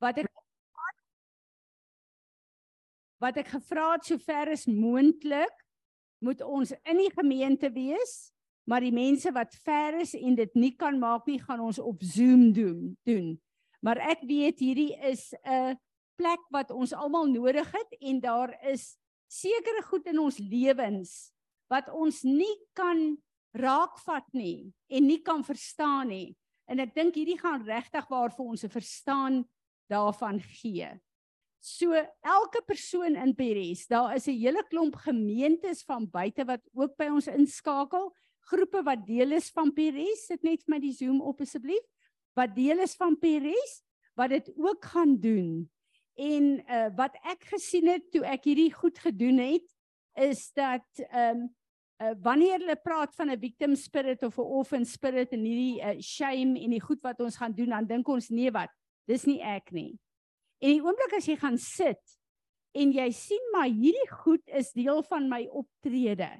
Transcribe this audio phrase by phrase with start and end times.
[0.00, 0.28] wat ek
[3.20, 5.56] wat ek gevra het sover is moontlik
[6.24, 8.30] moet ons in die gemeente wees
[8.70, 12.02] maar die mense wat ver is en dit nie kan maak nie gaan ons op
[12.06, 13.32] Zoom doen doen.
[13.82, 15.76] Maar ek weet hierdie is 'n
[16.14, 18.96] plek wat ons almal nodig het en daar is
[19.26, 21.32] sekere goed in ons lewens
[21.70, 23.16] wat ons nie kan
[23.56, 26.36] raakvat nie en nie kan verstaan nie.
[26.68, 29.48] En ek dink hierdie gaan regtig waar vir ons 'n verstaan
[29.90, 30.88] daarvan gee.
[31.60, 31.92] So
[32.24, 37.08] elke persoon in Peres, daar is 'n hele klomp gemeentes van buite wat ook by
[37.12, 38.14] ons inskakel,
[38.48, 41.84] groepe wat deel is van Peres, sit net vir my die Zoom op asseblief,
[42.34, 43.82] wat deel is van Peres,
[44.16, 45.70] wat dit ook gaan doen.
[46.16, 49.66] En uh wat ek gesien het toe ek hierdie goed gedoen het,
[50.16, 51.48] is dat ehm um,
[52.00, 56.00] uh wanneer hulle praat van 'n victim spirit of 'n orphan spirit en hierdie uh,
[56.00, 58.72] shame en die goed wat ons gaan doen, dan dink ons nee wat,
[59.10, 59.92] dis nie ek nie.
[60.62, 62.16] En die oomblik as jy gaan sit
[62.76, 66.30] en jy sien maar hierdie goed is deel van my optrede.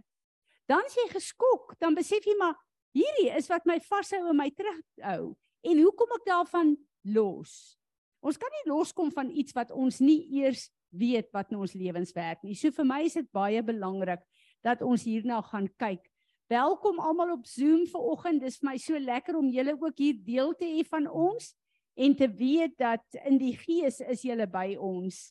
[0.70, 2.54] Dan as jy geskok, dan besef jy maar
[2.94, 5.32] hierdie is wat my vashou en my terughou.
[5.66, 6.76] En hoe kom ek daarvan
[7.10, 7.74] los?
[8.22, 12.12] Ons kan nie loskom van iets wat ons nie eers weet wat in ons lewens
[12.14, 12.54] werk nie.
[12.58, 14.22] So vir my is dit baie belangrik
[14.66, 16.02] dat ons hierna gaan kyk.
[16.50, 18.42] Welkom almal op Zoom vanoggend.
[18.42, 21.52] Dis vir my so lekker om julle ook hier deel te hê van ons
[22.00, 25.30] en te weet dat in die gees is jy by ons.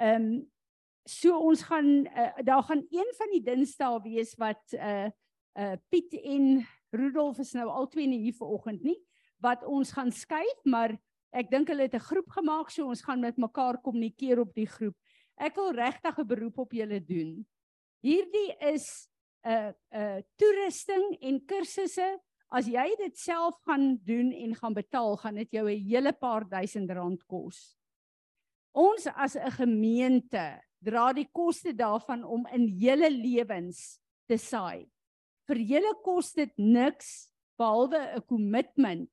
[0.00, 0.42] Ehm um,
[1.04, 5.10] so ons gaan uh, daar gaan een van die dinsdae wees wat uh
[5.54, 8.96] uh Piet en Rudolf is nou al twee nie hier vanoggend nie
[9.44, 10.96] wat ons gaan skuif maar
[11.36, 14.66] ek dink hulle het 'n groep gemaak so ons gaan met mekaar kommunikeer op die
[14.66, 14.96] groep.
[15.36, 17.46] Ek wil regtig 'n beroep op julle doen.
[18.00, 19.08] Hierdie is
[19.44, 22.18] 'n uh, 'n uh, toerusting en kursusse
[22.54, 26.44] As jy dit self gaan doen en gaan betaal, gaan dit jou 'n hele paar
[26.46, 27.76] duisend rand kos.
[28.72, 34.86] Ons as 'n gemeente dra die koste daarvan om in julle lewens te saai.
[35.48, 37.28] Vir julle kos dit niks
[37.58, 39.10] behalwe 'n kommitment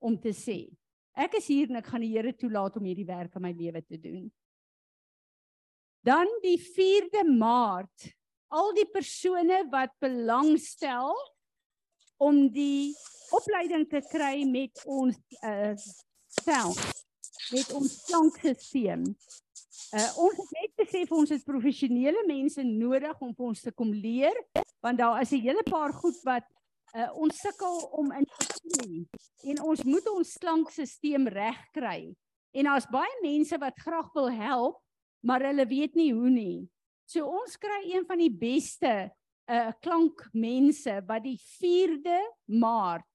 [0.00, 0.68] om te sê
[1.16, 3.82] ek is hier en ek gaan die Here toelaat om hierdie werk in my lewe
[3.82, 4.30] te doen.
[6.04, 8.12] Dan die 4de Maart,
[8.52, 11.16] al die persone wat belangstel
[12.16, 12.94] om die
[13.34, 15.74] opleiding te kry met ons uh
[16.42, 16.78] self
[17.52, 19.04] met ons klankstelsel.
[19.94, 23.92] Uh ons het net besef ons het professionele mense nodig om vir ons te kom
[23.94, 24.36] leer
[24.84, 26.46] want daar is 'n hele paar goed wat
[26.94, 29.08] uh ons sukkel om in te sien
[29.42, 32.14] en ons moet ons klankstelsel regkry.
[32.52, 34.80] En daar's baie mense wat graag wil help,
[35.20, 36.68] maar hulle weet nie hoe nie.
[37.04, 39.12] So ons kry een van die beste
[39.50, 42.18] uh, klankmense wat die 4de
[42.58, 43.08] Maart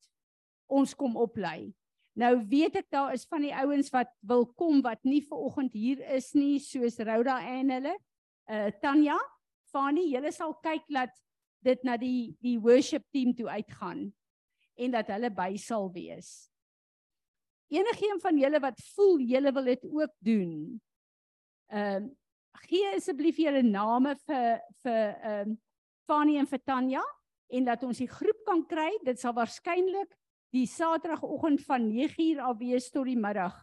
[0.72, 1.72] ons kom oplei.
[2.20, 5.76] Nou weet ek daar is van die ouens wat wil kom wat nie ver oggend
[5.76, 7.96] hier is nie soos Rhoda en hulle.
[8.52, 9.18] Uh Tanya,
[9.72, 11.14] Fani, julle sal kyk dat
[11.64, 14.10] dit na die die worship team toe uitgaan
[14.76, 16.50] en dat hulle by sal wees.
[17.72, 20.56] Enigeen van julle wat voel julle wil dit ook doen.
[21.72, 22.18] Ehm uh,
[22.68, 25.60] gee asseblief julle name vir vir ehm uh,
[26.12, 27.02] Fani en vir Tanya
[27.56, 28.90] en dat ons die groep kan kry.
[29.06, 30.12] Dit sal waarskynlik
[30.52, 33.56] die Saterdagoggend van 9uur af wees tot die middag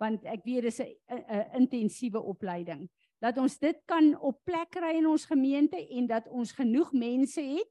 [0.00, 2.88] want ek weet dis 'n intensiewe opleiding.
[3.20, 7.42] Dat ons dit kan op plek kry in ons gemeente en dat ons genoeg mense
[7.42, 7.68] het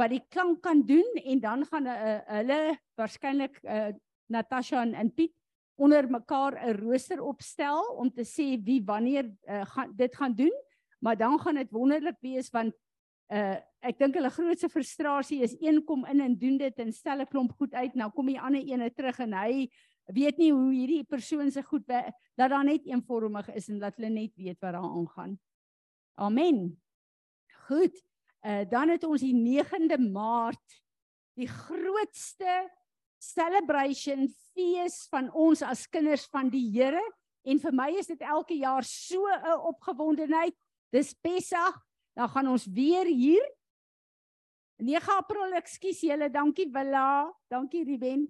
[0.00, 3.92] wat die klank kan doen en dan gaan uh, hulle waarskynlik uh,
[4.32, 5.34] Natasha en, en Piet
[5.76, 10.56] onder mekaar 'n rooster opstel om te sê wie wanneer uh, gaan dit gaan doen,
[11.00, 12.72] maar dan gaan dit wonderlik wees want
[13.28, 17.20] uh ek dink hulle grootste frustrasie is een kom in en doen dit en stel
[17.22, 19.68] 'n klomp goed uit nou kom die ander ene terug en hy
[20.12, 22.14] weet nie hoe hierdie persoon se goed dat
[22.50, 25.38] daar net eenvormig is en dat hulle net weet wat daar aangaan.
[26.16, 26.80] Amen.
[27.68, 27.94] Goed.
[28.42, 30.82] Uh dan het ons die 9de Maart
[31.38, 32.70] die grootste
[33.18, 37.02] celebration fees van ons as kinders van die Here
[37.44, 40.54] en vir my is dit elke jaar so 'n opgewondenheid.
[40.90, 41.87] Dis Pessach
[42.18, 43.44] dan gaan ons weer hier
[44.78, 48.28] 9 April, ekskuus julle, dankie Willa, dankie Ruben.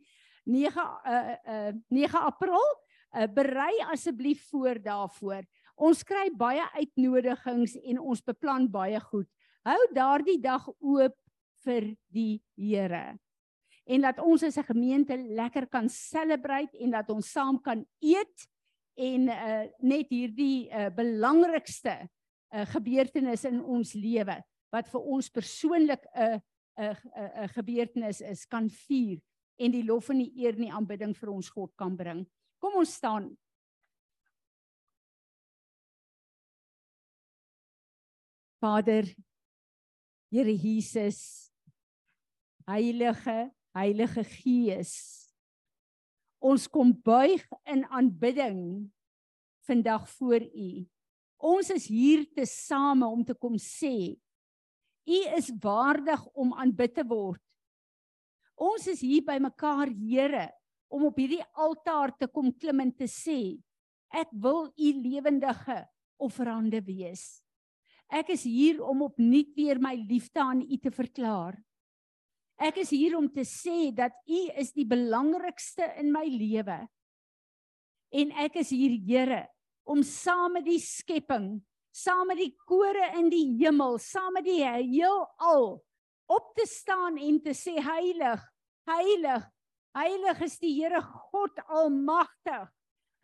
[0.48, 2.64] 9 uh uh 9 April,
[3.12, 5.44] uh, berei asseblief voor daarvoor.
[5.76, 9.28] Ons kry baie uitnodigings en ons beplan baie goed.
[9.68, 11.16] Hou daardie dag oop
[11.64, 13.18] vir die Here.
[13.88, 18.48] En dat ons as 'n gemeente lekker kan celebrate en dat ons saam kan eet
[18.96, 22.08] en uh net hierdie uh belangrikste
[22.52, 24.42] 'n gebeurtenis in ons lewe
[24.72, 26.40] wat vir ons persoonlik 'n
[26.78, 26.96] 'n
[27.44, 29.20] 'n gebeurtenis is kan vier
[29.58, 32.26] en die lof en die eer en die aanbidding vir ons God kan bring.
[32.60, 33.36] Kom ons staan.
[38.60, 39.04] Vader,
[40.30, 41.50] Here Jesus,
[42.66, 44.94] Heilige, Heilige Gees.
[46.38, 48.90] Ons kom buig in aanbidding
[49.66, 50.86] vandag voor U
[51.38, 54.16] Ons is hier te same om te kom sê
[55.08, 57.40] U is waardig om aanbid te word.
[58.58, 60.50] Ons is hier by mekaar Here
[60.92, 63.56] om op hierdie altaar te kom klim en te sê
[64.12, 65.78] ek wil U lewendige
[66.20, 67.40] offerande wees.
[68.08, 71.56] Ek is hier om opnuut weer my liefde aan U te verklaar.
[72.58, 76.80] Ek is hier om te sê dat U is die belangrikste in my lewe.
[78.10, 79.44] En ek is hier, Here,
[79.88, 81.58] om saam met die skepping,
[81.94, 85.78] saam met die kore in die hemel, saam met die heelal
[86.28, 88.42] op te staan en te sê heilig,
[88.88, 89.46] heilig,
[89.96, 92.68] heilig is die Here God almagtig.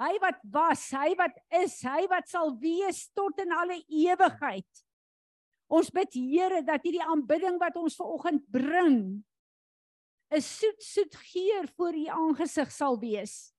[0.00, 4.82] Hy wat was, hy wat is, hy wat sal wees tot in alle ewigheid.
[5.70, 9.22] Ons bid Here dat hierdie aanbidding wat ons ver oggend bring
[10.34, 13.53] 'n soet soet geur voor u aangesig sal wees.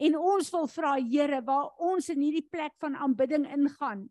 [0.00, 4.08] En ons wil vra Here waar ons in hierdie plek van aanbidding ingaan.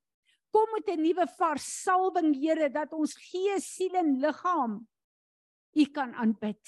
[0.53, 4.87] Kom met 'n nuwe vars salwing Here dat ons gees, siel en liggaam
[5.75, 6.61] u kan aanbid.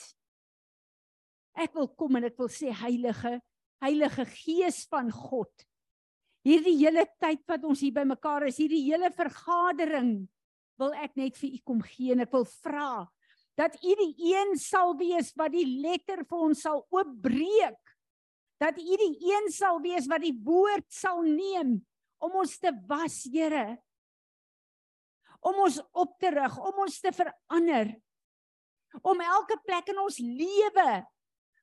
[1.58, 3.42] Ek wil kom en ek wil sê heilige
[3.82, 5.50] Heilige Gees van God.
[6.46, 10.28] Hierdie hele tyd wat ons hier bymekaar is, hierdie hele vergadering,
[10.78, 13.10] wil ek net vir u kom gee en ek wil vra
[13.60, 17.81] dat u die een sal wees wat die letter vir ons sal oopbreek.
[18.62, 21.80] Dat u die een sal wees wat die woord sal neem
[22.22, 23.82] om ons te was, Here.
[25.42, 27.96] Om ons op te rig, om ons te verander.
[29.02, 31.02] Om elke plek in ons lewe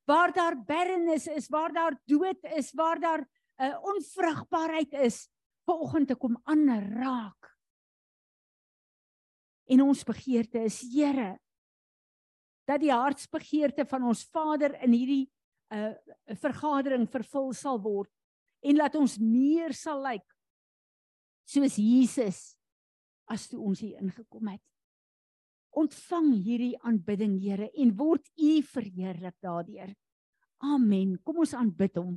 [0.09, 3.27] waar daar barrenness is, waar daar dood is, waar daar 'n
[3.63, 5.29] uh, eh, onvrugbaarheid is,
[5.67, 7.59] vanoggend te kom aanraak.
[9.67, 11.39] En ons begeerte is, Here,
[12.65, 15.27] dat die hartsbegeerte van ons Vader in hierdie
[15.71, 18.11] 'n uh, vergadering vervul sal word
[18.63, 20.35] en laat ons meer sal lyk like,
[21.45, 22.57] soos Jesus
[23.29, 24.63] as toe ons hier ingekom het.
[25.79, 29.93] Ontvang hierdie aanbidding, Here, en word U verheerlik daardeur.
[30.65, 31.19] Amen.
[31.23, 32.17] Kom ons aanbid hom.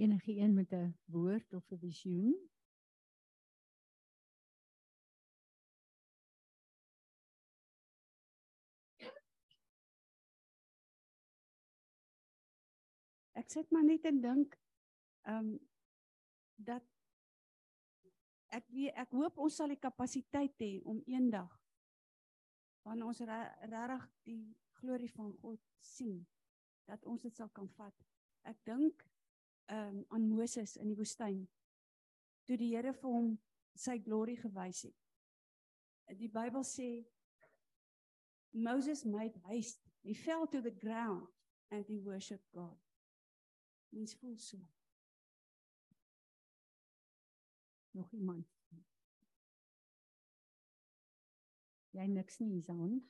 [0.00, 2.50] Enige een met 'n woord of 'n visioen?
[13.32, 14.58] Ek sit maar net en dink
[15.20, 15.68] ehm um,
[16.54, 16.84] dat
[18.48, 18.64] ek
[18.94, 21.60] ek hoop ons sal die kapasiteit hê om eendag
[22.82, 26.26] wanneer ons regtig die glorie van God sien
[26.84, 28.06] dat ons dit sal kan vat.
[28.42, 29.10] Ek dink
[29.70, 31.44] um, aan Moses in die woestyn
[32.46, 33.34] toe die Here vir hom
[33.78, 34.96] sy glorie gewys het.
[36.18, 36.90] Die Bybel sê
[38.50, 39.86] Moses made haste.
[40.02, 41.28] He fell to the ground
[41.70, 42.78] and he worshiped God.
[43.92, 44.58] Mens voel so.
[47.90, 48.46] Nog iemand?
[51.90, 53.00] Jy niks nie, Isan.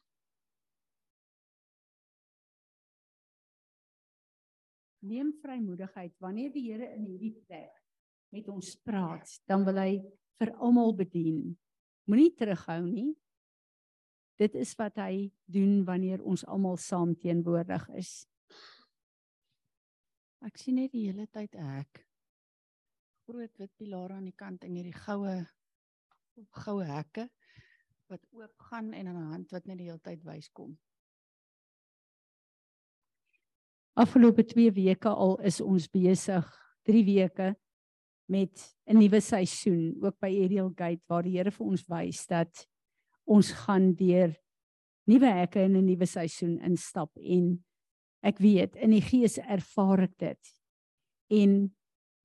[5.00, 7.76] Neem vrymoedigheid wanneer die Here in hierdie plek
[8.30, 9.94] met ons praat, dan wil hy
[10.38, 11.56] vir almal bedien.
[12.06, 13.10] Moenie terughou nie.
[14.40, 18.12] Dit is wat hy doen wanneer ons almal saam teenwoordig is.
[20.40, 22.06] Ek sien net die hele tyd 'n hek.
[23.28, 25.34] Groot wit pilare aan die kant en hierdie goue
[26.64, 27.28] goue hekke
[28.10, 30.78] wat oop gaan en 'n hand wat net die hele tyd wys kom.
[34.00, 36.46] Afgelope 2 weke al is ons besig,
[36.88, 37.54] 3 weke
[38.30, 38.54] met
[38.86, 42.66] 'n nuwe seisoen ook by Ariel Gate waar die Here vir ons wys dat
[43.26, 44.36] ons gaan deur
[45.06, 47.64] nuwe hekke in 'n nuwe seisoen instap en
[48.20, 50.50] Ek weet in die gees ervaar ek dit.
[51.32, 51.60] En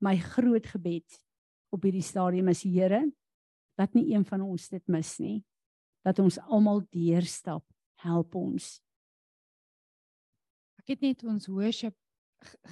[0.03, 1.19] my groot gebed
[1.71, 3.01] op hierdie stadium is Here,
[3.79, 5.37] laat nie een van ons dit mis nie.
[6.05, 7.63] Dat ons almal deurstap.
[8.03, 8.75] Help ons.
[10.85, 11.95] Ek het net ons worship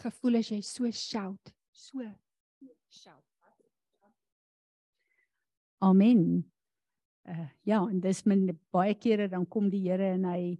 [0.04, 2.06] gevoel as jy so shout, so
[2.94, 3.24] shout.
[5.82, 6.44] Amen.
[7.26, 10.54] Uh, ja, en dis min baie kere dan kom die Here en hy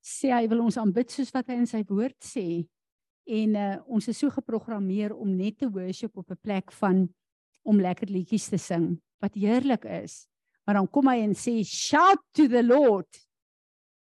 [0.00, 2.64] sê hy wil ons aanbid soos wat hy in sy woord sê.
[3.28, 7.04] En uh, ons is so geprogrammeer om net te worship op 'n plek van
[7.68, 10.24] om lekker liedjies te sing wat heerlik is.
[10.64, 13.23] Maar dan kom hy en sê shout to the Lord.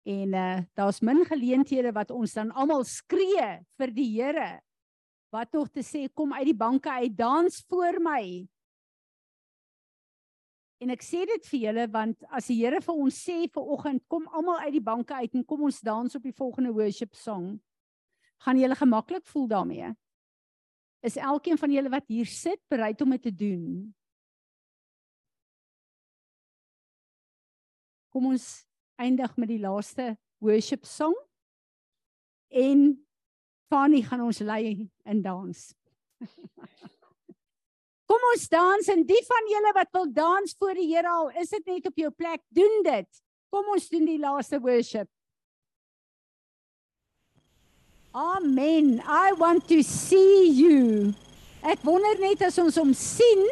[0.03, 4.61] En uh daar's min geleenthede wat ons dan almal skree vir die Here.
[5.31, 8.23] Wat tog te sê kom uit die banke uit dans voor my.
[10.81, 14.01] En ek sê dit vir julle want as die Here vir ons sê vir oggend
[14.09, 17.59] kom almal uit die banke uit en kom ons dans op die volgende worship song,
[18.41, 19.93] gaan julle gemaklik voel daarmee.
[21.05, 23.93] Is elkeen van julle wat hier sit bereid om dit te doen?
[28.11, 28.65] Kom ons
[29.01, 31.15] eindig met die laaste worship song.
[32.49, 33.07] En
[33.71, 35.61] Fanny gaan ons lei in dans.
[38.11, 41.53] Kom ons dans en die van julle wat wil dans voor die Here al, is
[41.53, 43.21] dit net op jou plek, doen dit.
[43.51, 45.07] Kom ons doen die laaste worship.
[48.11, 48.99] Amen.
[49.07, 51.13] I want to see you.
[51.63, 53.45] Ek wonder net as ons hom sien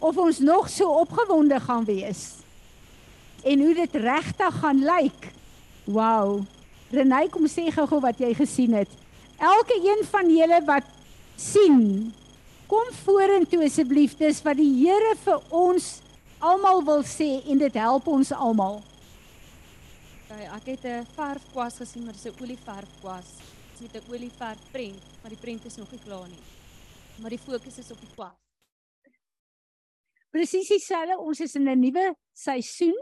[0.00, 2.40] of ons nog so opgewonde gaan wees
[3.44, 5.30] en hoe dit regtig gaan lyk.
[5.84, 6.44] Wow.
[6.90, 8.90] Renay kom sê gou-gou wat jy gesien het.
[9.38, 10.86] Elke een van julle wat
[11.40, 12.12] sien,
[12.68, 14.16] kom vorentoe asseblief.
[14.18, 16.00] Dis wat die Here vir ons
[16.40, 18.80] almal wil sê en dit help ons almal.
[20.30, 23.28] Okay, ek het 'n verfkwas gesien, maar dis 'n olieverfkwas.
[23.78, 26.44] Dit met 'n olieverfprent, maar die prent is nog nie klaar nie.
[27.20, 28.36] Maar die fokus is op die kwas.
[30.30, 31.18] Presies dieselfde.
[31.18, 32.96] Ons is in 'n nuwe seisoen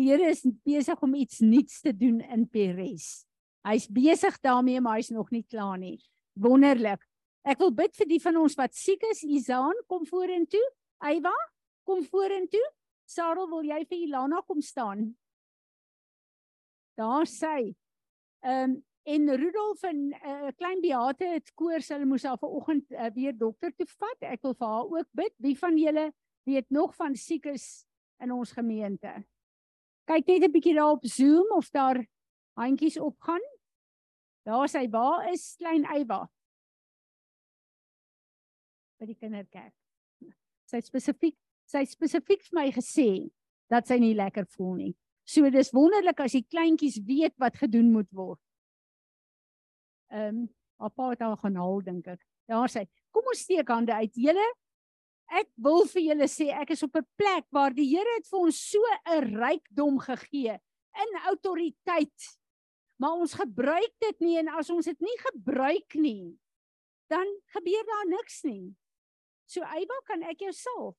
[0.00, 3.26] Die Here is besig om iets nuuts te doen in Peres.
[3.68, 5.98] Hy's besig daarmee, maar hy's nog nie klaar nie.
[6.40, 7.02] Wonderlik.
[7.44, 9.20] Ek wil bid vir die van ons wat siek is.
[9.28, 10.62] Izaan, kom vorentoe.
[11.04, 11.34] Eywa,
[11.84, 12.62] kom vorentoe.
[13.04, 15.10] Sarel, wil jy vir Ilana kom staan?
[16.96, 17.74] Daar sy.
[18.40, 18.78] Ehm um,
[19.10, 21.88] en Rudolf en 'n uh, klein Beate het koors.
[21.88, 24.28] Hulle moes haar vanoggend uh, weer dokter toe vat.
[24.32, 25.34] Ek wil vir haar ook bid.
[25.36, 26.12] Wie van julle
[26.48, 27.84] weet nog van siekes
[28.20, 29.24] in ons gemeente?
[30.06, 32.06] Kyk net 'n bietjie daar op Zoom of daar
[32.56, 33.42] handjies opgaan.
[34.44, 36.28] Daar sy waar is klein Eywa.
[39.00, 39.72] by die kinderkerk.
[40.68, 41.36] Sy spesifiek
[41.70, 43.08] sy spesifiek vir my gesê
[43.70, 44.92] dat sy nie lekker voel nie.
[45.24, 48.40] So dis wonderlik as die kleintjies weet wat gedoen moet word.
[50.10, 50.48] Ehm um,
[50.80, 52.20] haar pa het haar gaan haal dink ek.
[52.48, 52.86] Daar sy.
[53.12, 54.14] Kom ons steek hande uit.
[54.16, 54.46] Julle
[55.30, 58.40] Ek wil vir julle sê ek is op 'n plek waar die Here het vir
[58.40, 60.58] ons so 'n rykdom gegee
[61.04, 62.38] in autoriteit.
[62.98, 66.38] Maar ons gebruik dit nie en as ons dit nie gebruik nie,
[67.08, 68.74] dan gebeur daar niks nie.
[69.46, 70.96] So Eywa, kan ek jou salf?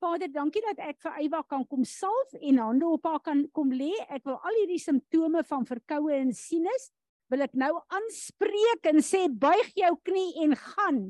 [0.00, 3.72] Vader, dankie dat ek vir Eywa kan kom salf en hande op haar kan kom
[3.72, 3.92] lê.
[4.08, 6.90] Ek wil al hierdie simptome van verkoue en sinus
[7.28, 11.00] wil ek nou aanspreek en sê buig jou knie en gaan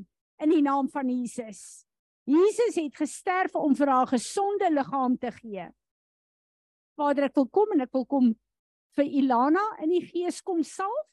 [0.43, 1.86] in die naam van Jesus.
[2.27, 5.69] Jesus het gesterf om vir haar gesonde liggaam te gee.
[6.99, 8.33] Vader, ek wil kom en ek wil kom
[8.97, 11.07] vir Ilana in die gees kom salf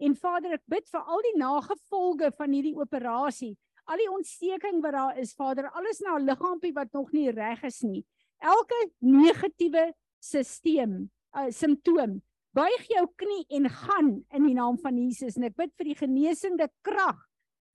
[0.00, 3.52] en Vader, ek bid vir al die nagevolge van hierdie operasie,
[3.90, 7.64] al die ontsteking wat daar is, Vader, alles na haar liggaampie wat nog nie reg
[7.68, 8.04] is nie.
[8.40, 9.90] Elke negatiewe
[10.22, 10.94] stelsel,
[11.36, 12.20] uh, simptoom,
[12.56, 15.98] buig jou knie en gaan in die naam van Jesus en ek bid vir die
[15.98, 17.20] genesende krag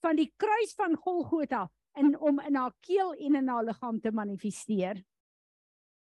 [0.06, 1.66] van die kruis van Golgotha
[2.00, 5.04] in om in haar keel en in haar liggaam te manifesteer.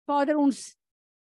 [0.08, 0.74] Vader ons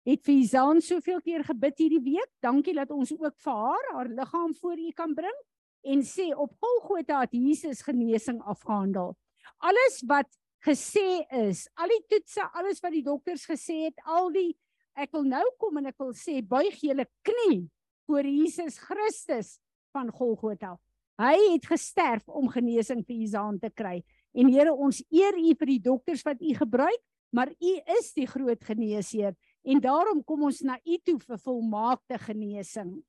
[0.08, 2.30] het vir Izaan soveel keer gebid hierdie week.
[2.44, 5.40] Dankie dat ons ook vir haar haar liggaam voor U kan bring
[5.88, 9.16] en sê op Golgotha het Jesus genesing afgehandel.
[9.58, 10.30] Alles wat
[10.66, 14.52] gesê is, al die toetse, alles wat die dokters gesê het, al die
[14.98, 17.68] ek wil nou kom en ek wil sê buig julle knie
[18.08, 19.58] voor Jesus Christus
[19.96, 20.76] van Golgotha.
[21.18, 24.04] Hy het gesterf om genesing vir Izaan te kry.
[24.38, 27.02] En Here, ons eer U vir die dokters wat U gebruik,
[27.34, 29.34] maar U is die groot geneesheer
[29.68, 33.00] en daarom kom ons na U toe vir volmaakte genesing.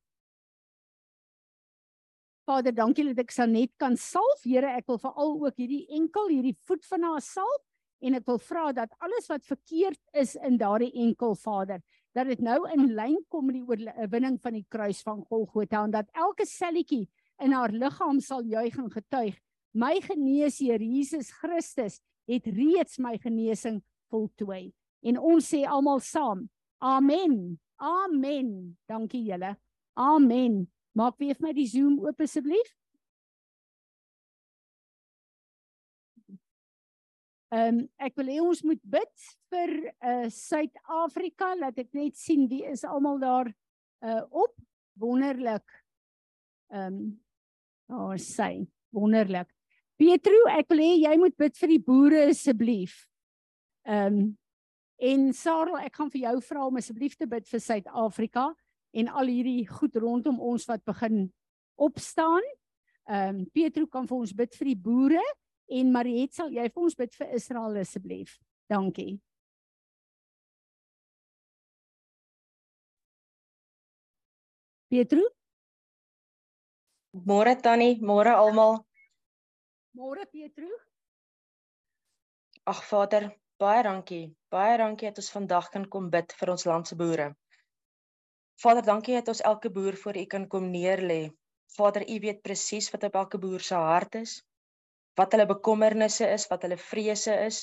[2.49, 4.41] Vader, dankie dat ek Sanet kan salf.
[4.41, 7.65] Here, ek wil veral ook hierdie enkel, hierdie voet van haar salf
[8.01, 11.83] en ek wil vra dat alles wat verkeerd is in daardie enkel, Vader,
[12.17, 15.93] dat dit nou in lyn kom met die oorwinning van die kruis van Golgotha en
[15.93, 17.05] dat elke selletjie
[17.43, 19.37] in haar liggaam sal juig en getuig
[19.79, 24.73] My geneesheer Jesus Christus het reeds my genesing voltooi.
[25.05, 26.49] En ons sê almal saam:
[26.83, 27.59] Amen.
[27.77, 28.77] Amen.
[28.89, 29.55] Dankie julle.
[29.95, 30.65] Amen.
[30.99, 32.75] Maak weer vir my die Zoom oop asseblief.
[37.49, 39.71] Ehm um, ek wil hê ons moet bid vir
[40.05, 43.49] uh Suid-Afrika, laat ek net sien wie is almal daar
[44.05, 44.53] uh op.
[44.99, 45.65] Wonderlik.
[46.75, 47.09] Ehm um,
[47.91, 49.49] oh, sy wonderlik.
[49.99, 53.01] Petro, ek wil hê jy moet bid vir die boere asseblief.
[53.89, 54.29] Ehm um,
[54.99, 58.49] en Sarel, ek gaan vir jou vra om asseblief te bid vir Suid-Afrika.
[58.91, 61.29] en al hierdie goed rondom ons wat begin
[61.77, 62.43] opstaan.
[63.09, 65.23] Ehm um, Pietro kan vir ons bid vir die boere
[65.69, 68.39] en Mariet sal jy vir ons bid vir Israel asseblief.
[68.69, 69.21] Dankie.
[74.89, 75.25] Pietro?
[77.13, 78.85] Môre Tannie, môre almal.
[79.97, 80.69] Môre Pietro.
[82.69, 84.37] Ag Vader, baie dankie.
[84.53, 87.31] Baie dankie dat ons vandag kan kom bid vir ons land se boere.
[88.61, 91.33] Vader, dankie dat ons elke boer voor U kan kom neerlê.
[91.79, 94.45] Vader, U weet presies wat op elke boer se hart is,
[95.17, 97.63] wat hulle bekommernisse is, wat hulle vrese is.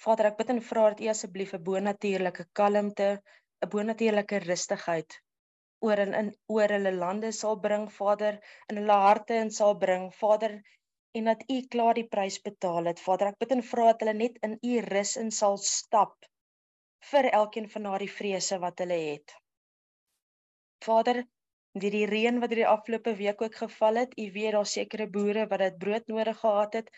[0.00, 3.20] Vader, ek bid en vra dat U asseblief 'n bonatuurlike kalmte,
[3.60, 5.20] 'n bonatuurlike rustigheid
[5.84, 8.38] oor in, in oor hulle lande sal bring Vader
[8.70, 10.08] in hulle harte en sal bring.
[10.20, 10.56] Vader
[11.16, 13.32] en dat u klaar die prys betaal het Vader.
[13.32, 16.28] Ek bid en vra dat hulle net in u rus in sal stap
[17.10, 19.36] vir elkeen van daardie vrese wat hulle het.
[20.84, 21.24] Vader
[21.80, 25.46] die die reën wat hierdie afgelope week ook geval het u weet daar sekere boere
[25.50, 26.90] wat dit brood nodig gehad het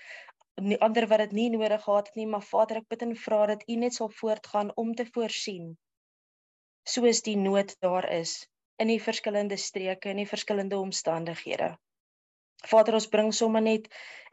[0.70, 3.40] nie ander wat dit nie nodig gehad het nie maar Vader ek bid en vra
[3.50, 5.72] dat u net sal voortgaan om te voorsien
[6.94, 8.36] soos die nood daar is
[8.82, 11.76] in die verskillende streke en die verskillende omstandighede.
[12.66, 13.84] Vader, ons bring sommer net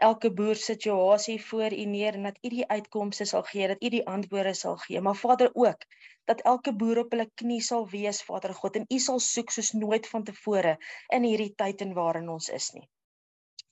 [0.08, 3.92] elke boer situasie voor U neer en dat U die uitkomste sal gee, dat U
[3.94, 5.86] die antwoorde sal gee, maar Vader ook
[6.32, 9.72] dat elke boer op hulle knie sal wees, Vader God, en U sal soek soos
[9.78, 10.78] nooit vantevore
[11.14, 12.88] in hierdie tyd en waarin ons is nie.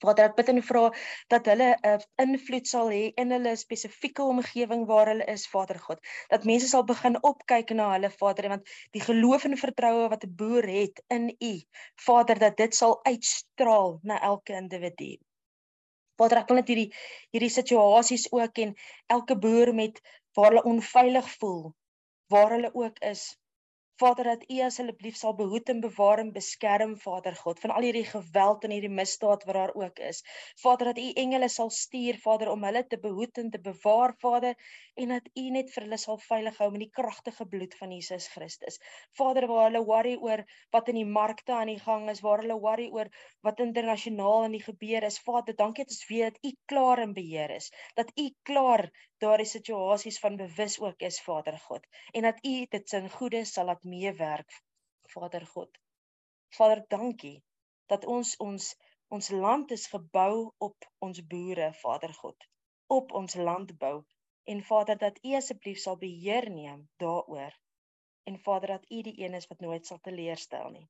[0.04, 0.84] Vader, ek bid en vra
[1.32, 5.80] dat hulle 'n uh, invloed sal hê in hulle spesifieke omgewing waar hulle is, Vader
[5.86, 6.00] God.
[6.34, 10.36] Dat mense sal begin opkyk na hulle, Vader, want die geloof en vertroue wat 'n
[10.42, 11.54] boer het in U,
[12.08, 15.14] Vader, dat dit sal uitstraal na elke individu.
[16.20, 16.90] Vader, ek wil net hierdie
[17.34, 18.76] hierdie situasies ook en
[19.16, 20.04] elke boer met
[20.36, 21.64] waar hulle onveilig voel,
[22.34, 23.24] waar hulle ook is,
[24.04, 28.08] Vader dat U asseblief sal behoed en bewaar en beskerm Vader God van al hierdie
[28.10, 30.20] geweld en hierdie misdaad wat daar ook is.
[30.60, 34.58] Vader dat U engele sal stuur Vader om hulle te behoed en te bewaar Vader
[35.00, 38.28] en dat U net vir hulle sal veilig hou met die kragtige bloed van Jesus
[38.34, 38.82] Christus.
[39.22, 40.44] Vader waar hulle worry oor
[40.76, 43.08] wat in die markte aan die gang is, waar hulle worry oor
[43.48, 45.22] wat internasionaal in die gebeur is.
[45.24, 47.72] Vader, dankie dat ons weet dat U klaar in beheer is.
[47.96, 48.90] Dat U klaar
[49.24, 53.72] daardie situasies van bewus ook is Vader God en dat U dit sin goeie sal
[53.72, 54.62] laat meewerk
[55.14, 55.78] Vader God.
[56.58, 57.38] Vader, dankie
[57.92, 58.74] dat ons ons
[59.14, 62.48] ons land is gebou op ons boere Vader God,
[62.98, 63.96] op ons landbou
[64.54, 67.54] en Vader dat U asseblief sal beheer neem daaroor
[68.32, 70.88] en Vader dat U die een is wat nooit sal teleurstel nie.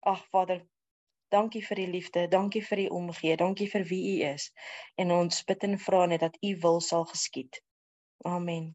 [0.00, 0.60] Ag Vader,
[1.36, 4.50] Dankie vir die liefde, dankie vir die omgee, dankie vir wie u is.
[4.96, 7.60] En ons bid en vra net dat u wil sal geskied.
[8.24, 8.70] Amen.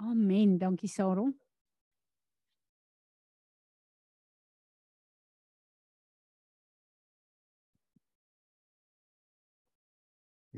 [0.00, 0.58] Amen.
[0.58, 1.30] Dankie Sarah.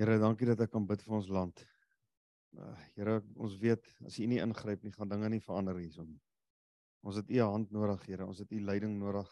[0.01, 1.63] Here, dankie dat ek kan bid vir ons land.
[2.57, 6.15] Uh, Here, ons weet as U nie ingryp nie, gaan dinge nie verander hierson.
[7.07, 8.27] Ons het U hand nodig, Here.
[8.27, 9.29] Ons het U leiding nodig.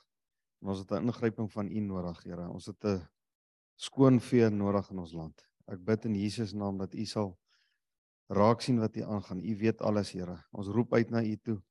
[0.62, 2.48] En ons het 'n ingryping van U nodig, Here.
[2.48, 3.08] Ons het 'n
[3.74, 5.46] skoon vee nodig in ons land.
[5.66, 7.38] Ek bid in Jesus naam dat U sal
[8.26, 9.40] raak sien wat U aangaan.
[9.40, 10.44] U weet alles, Here.
[10.52, 11.62] Ons roep uit na U toe.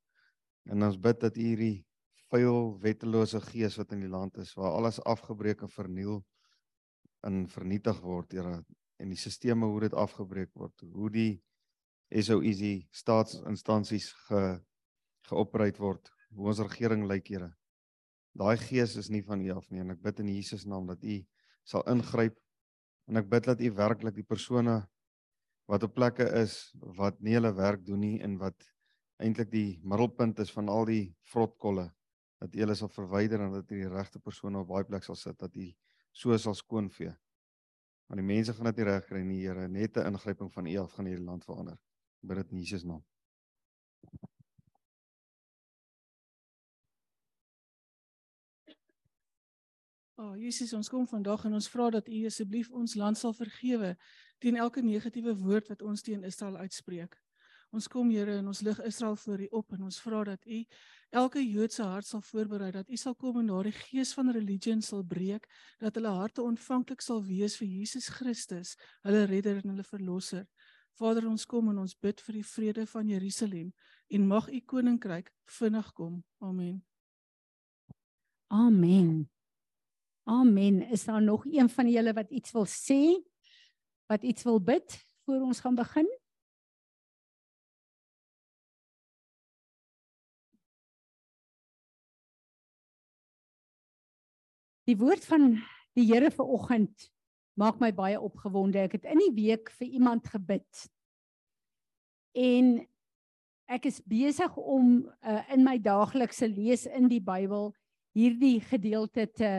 [0.64, 1.86] En ons bid dat U hierdie
[2.28, 6.24] vuil, wettelose gees wat in die land is, waar alles afgebreek en verniel
[7.26, 8.64] en vernietig word, Here,
[8.98, 11.42] en die sisteme hoe dit afgebreek word, hoe die
[12.22, 14.42] SOE staatsinstansies ge
[15.28, 17.50] geoperate word, hoe ons regering lyk, Here.
[18.38, 21.02] Daai gees is nie van U af nie en ek bid in Jesus naam dat
[21.02, 21.18] U
[21.66, 22.38] sal ingryp
[23.10, 24.78] en ek bid dat U werklik die persone
[25.68, 26.58] wat op plekke is
[27.00, 28.68] wat nie hulle werk doen nie en wat
[29.18, 31.88] eintlik die middelpunt is van al die vrotkolle
[32.38, 35.18] dat U hulle sal verwyder en dat U die regte persone op daai plek sal
[35.18, 35.66] sit dat U
[36.14, 37.12] so sal skoonvee.
[38.08, 40.76] Want die mense gaan dit nie reg kry nie, Here, net 'n ingryping van U
[40.84, 41.78] af gaan hierdie land verander.
[42.22, 43.04] Bid dit in Jesus naam.
[50.18, 53.30] O, oh, Jesus, ons kom vandag en ons vra dat U asseblief ons land sal
[53.38, 53.92] vergewe
[54.42, 57.14] teen elke negatiewe woord wat ons teen Israel uitspreek.
[57.70, 60.58] Ons kom Here en ons lig Israel voor U op en ons vra dat U
[61.22, 65.06] elke Joodse hart sal voorberei dat U sal kom en daardie gees van religie sal
[65.06, 65.46] breek,
[65.78, 68.74] dat hulle harte ontvanklik sal wees vir Jesus Christus,
[69.06, 70.50] hulle redder en hulle verlosser.
[70.98, 73.70] Vader, ons kom en ons bid vir die vrede van Jerusalem
[74.10, 76.24] en mag U koninkryk vinnig kom.
[76.42, 76.82] Amen.
[78.50, 79.28] Amen.
[80.28, 80.82] Amen.
[80.90, 83.24] Is daar nog een van julle wat iets wil sê?
[84.06, 86.18] Wat iets wil bid voor ons gaan begin?
[94.84, 95.62] Die woord van
[95.96, 97.08] die Here vir oggend
[97.56, 98.84] maak my baie opgewonde.
[98.84, 100.84] Ek het in die week vir iemand gebid.
[102.36, 102.84] En
[103.64, 107.72] ek is besig om uh, in my daaglikse lees in die Bybel
[108.12, 109.52] hierdie gedeelte te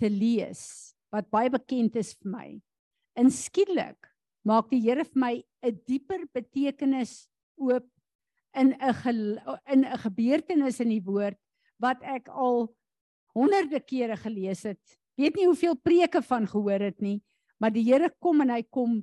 [0.00, 2.48] te lees wat baie bekend is vir my.
[3.16, 4.10] En skielik
[4.46, 7.86] maak die Here vir my 'n dieper betekenis oop
[8.54, 9.38] in 'n
[9.72, 11.38] in 'n gebeurtenis in die woord
[11.80, 12.74] wat ek al
[13.34, 14.80] honderde kere gelees het.
[15.16, 17.22] Weet nie hoeveel preke van gehoor het nie,
[17.60, 19.02] maar die Here kom en hy kom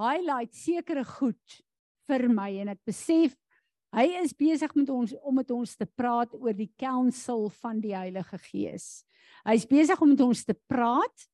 [0.00, 1.62] highlight sekere goed
[2.08, 3.36] vir my en ek besef
[3.94, 7.94] hy is besig met ons om met ons te praat oor die counsel van die
[7.96, 9.04] Heilige Gees.
[9.46, 11.26] Hy's besig om met ons te praat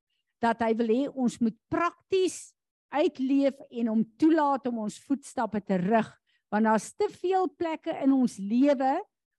[0.42, 2.52] dat hy wil hê ons moet prakties
[2.94, 6.08] uitleef en om toelaat om ons voetstappe te rig
[6.52, 8.92] want daar's te veel plekke in ons lewe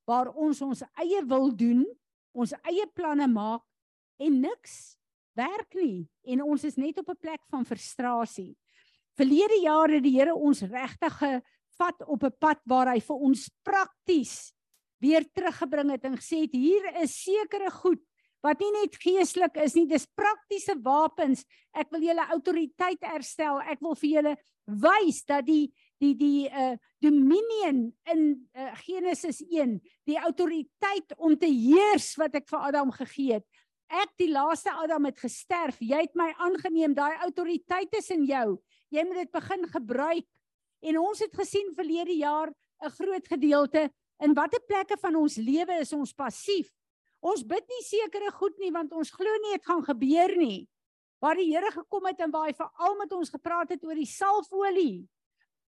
[0.08, 1.86] waar ons ons eie wil doen
[2.38, 3.63] ons eie planne maak
[4.21, 4.97] en niks
[5.38, 8.58] werk nie en ons is net op 'n plek van frustrasie.
[9.17, 11.21] Verlede jaar het die Here ons regtig
[11.77, 14.53] gevat op 'n pad waar hy vir ons prakties
[14.99, 18.01] weer teruggebring het en gesê het hier is sekere goed
[18.43, 21.43] wat nie net geestelik is nie, dis praktiese wapens.
[21.73, 23.59] Ek wil julle autoriteit herstel.
[23.59, 24.35] Ek wil vir julle
[24.67, 31.47] wys dat die die die uh dominion in uh, Genesis 1, die autoriteit om te
[31.47, 33.45] heers wat ek vir Adam gegee het.
[33.89, 35.81] Ek die laaste Adam het gesterf.
[35.81, 36.93] Jy het my aangeneem.
[36.93, 38.59] Daai autoriteit is in jou.
[38.89, 40.27] Jy moet dit begin gebruik.
[40.81, 45.79] En ons het gesien verlede jaar 'n groot gedeelte in watter plekke van ons lewe
[45.79, 46.69] is ons passief.
[47.19, 50.67] Ons bid nie sekere goed nie want ons glo nie dit gaan gebeur nie.
[51.19, 54.05] Waar die Here gekom het en waar hy veral met ons gepraat het oor die
[54.05, 55.09] salfolie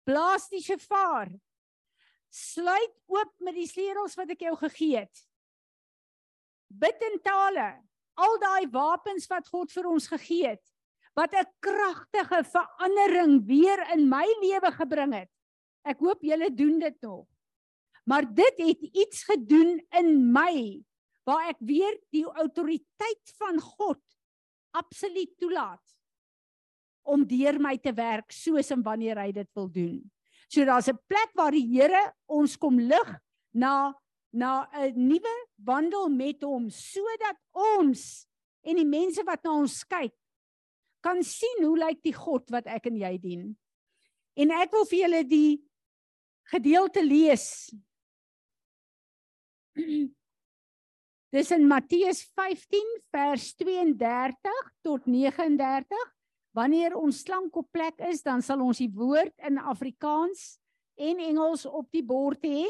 [0.10, 1.30] blaas die shofar.
[2.30, 5.24] Sluit oop met die sleutels wat ek jou gegee het.
[6.70, 7.72] Bid in tale.
[8.20, 10.69] Al daai wapens wat God vir ons gegee het
[11.20, 15.32] wat 'n kragtige verandering weer in my lewe gebring het.
[15.84, 17.28] Ek hoop julle doen dit nog.
[18.08, 20.84] Maar dit het iets gedoen in my
[21.28, 24.02] waar ek weer die autoriteit van God
[24.72, 25.84] absoluut toelaat
[27.04, 30.12] om deur my te werk soos en wanneer hy dit wil doen.
[30.48, 33.10] So daar's 'n plek waar die Here ons kom lig
[33.52, 33.94] na
[34.32, 38.28] na 'n nuwe wandel met hom sodat ons
[38.62, 40.14] en die mense wat na ons kyk
[41.06, 43.58] kan sien hoe lyk die God wat ek en jy dien.
[44.40, 45.52] En ek wil vir julle die
[46.52, 47.48] gedeelte lees.
[51.36, 56.08] Dis in Matteus 15 vers 32 tot 39
[56.58, 60.58] Wanneer ons slank op plek is, dan sal ons die woord in Afrikaans
[61.00, 62.66] en Engels op die bord hê.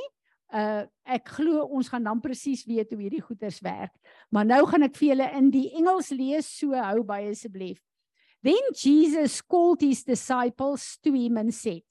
[0.49, 3.93] Uh ek glo ons gaan dan presies weet hoe hierdie goeders werk.
[4.33, 7.79] Maar nou gaan ek vir julle in die Engels lees, so hou by asseblief.
[8.41, 11.81] Then Jesus called his disciples to him and said,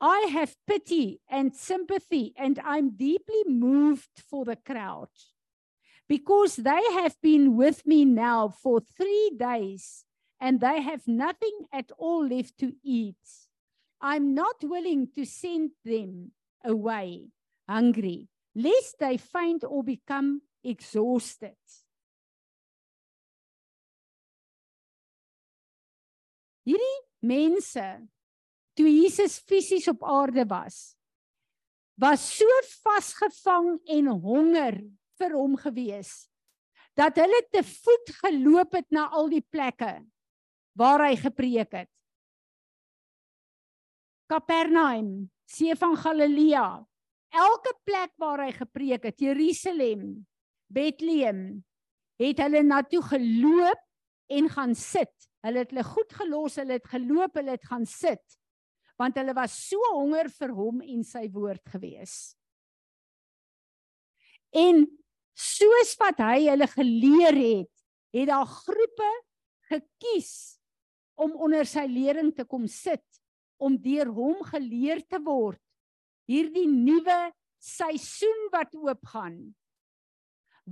[0.00, 5.08] I have pity and sympathy and I'm deeply moved for the crowd
[6.08, 10.04] because they have been with me now for 3 days
[10.40, 13.16] and they have nothing at all left to eat.
[14.00, 16.32] I'm not willing to send them
[16.64, 17.28] away
[17.68, 21.56] hungry, lest they faint or become exhausted.
[26.66, 27.86] Hierdie mense
[28.78, 30.94] toe Jesus fisies op aarde was,
[31.98, 32.48] was so
[32.82, 34.78] vasgevang en honger
[35.20, 36.12] vir hom gewees
[36.98, 39.94] dat hulle te voet geloop het na al die plekke
[40.76, 41.90] waar hy gepreek het.
[44.28, 46.80] Kapernaum, See van Galilea,
[47.36, 50.22] elke plek waar hy gepreek het, Jerusalem,
[50.72, 51.60] Bethlehem,
[52.20, 53.82] het hulle na toe geloop
[54.38, 55.12] en gaan sit.
[55.42, 58.38] Hulle het hulle goed gelos, hulle het geloop, hulle het gaan sit.
[59.00, 62.16] Want hulle was so honger vir hom en sy woord gewees.
[64.52, 64.84] En
[65.38, 67.72] soos wat hy hulle geleer het,
[68.12, 69.10] het daar groepe
[69.72, 70.60] gekies
[71.22, 73.04] om onder sy lering te kom sit
[73.62, 75.60] om deur hom geleer te word
[76.30, 77.18] hierdie nuwe
[77.62, 79.38] seisoen wat oopgaan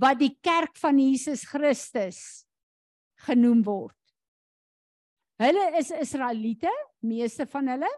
[0.01, 2.43] wat die kerk van Jesus Christus
[3.25, 3.97] genoem word.
[5.41, 7.89] Hulle is Israeliete, meeste van hulle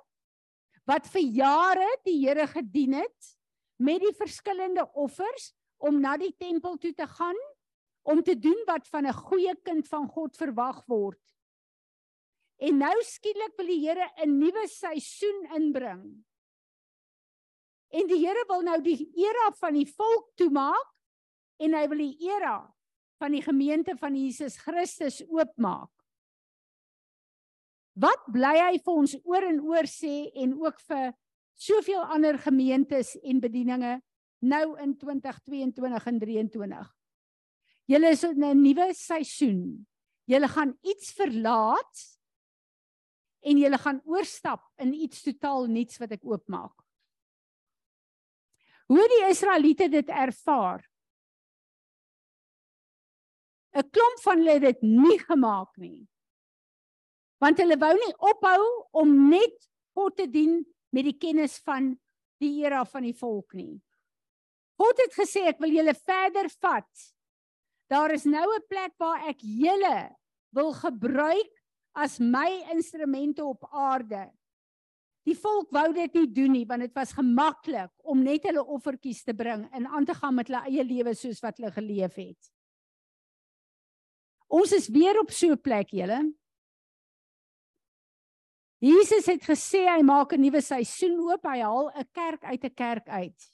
[0.87, 3.33] wat vir jare die Here gedien het
[3.79, 7.39] met die verskillende offers om na die tempel toe te gaan
[8.03, 11.21] om te doen wat van 'n goeie kind van God verwag word.
[12.59, 16.25] En nou skielik wil die Here 'n nuwe seisoen inbring.
[17.91, 20.91] En die Here wil nou die era van die volk toemaak
[21.59, 22.72] en hy wil die era
[23.23, 25.91] van die gemeente van Jesus Christus oopmaak.
[27.95, 31.13] Wat bly hy vir ons oor en oor sê en ook vir
[31.53, 33.99] soveel ander gemeentes en bedieninge
[34.43, 36.91] nou in 2022 en 23.
[37.93, 39.87] Julle is in 'n nuwe seisoen.
[40.25, 42.19] Julle gaan iets verlaat
[43.41, 46.75] en julle gaan oorstap in iets totaal nuuts wat ek oopmaak.
[48.87, 50.92] Hoe die Israeliete dit ervaar.
[53.73, 56.07] 'n Klomp van hulle het dit nie gemaak nie.
[57.41, 59.55] Want hulle wou nie ophou om net
[59.97, 60.61] God te dien
[60.93, 61.93] met die kennis van
[62.41, 63.81] die era van die volk nie.
[64.77, 67.09] God het gesê ek wil julle verder vat.
[67.89, 70.15] Daar is nou 'n plek waar ek julle
[70.53, 71.51] wil gebruik
[71.93, 74.31] as my instrumente op aarde.
[75.23, 79.23] Die volk wou dit nie doen nie want dit was gemaklik om net hulle offertjies
[79.23, 82.51] te bring en aan te gaan met hulle eie lewe soos wat hulle geleef het.
[84.47, 86.33] Ons is weer op so 'n plek, julle.
[88.83, 92.73] Jesus het gesê hy maak 'n nuwe seisoen oop, hy haal 'n kerk uit 'n
[92.75, 93.53] kerk uit.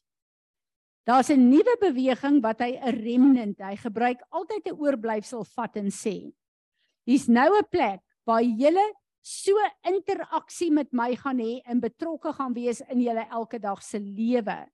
[1.06, 5.92] Daar's 'n nuwe beweging wat hy 'n remnant, hy gebruik altyd 'n oorblyfsel vat en
[5.92, 6.34] sê.
[7.06, 12.54] Hier's nou 'n plek waar julle so interaksie met my gaan hê en betrokke gaan
[12.54, 14.68] wees in julle elke dag se lewe.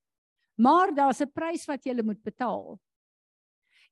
[0.58, 2.80] Maar daar's 'n prys wat julle moet betaal.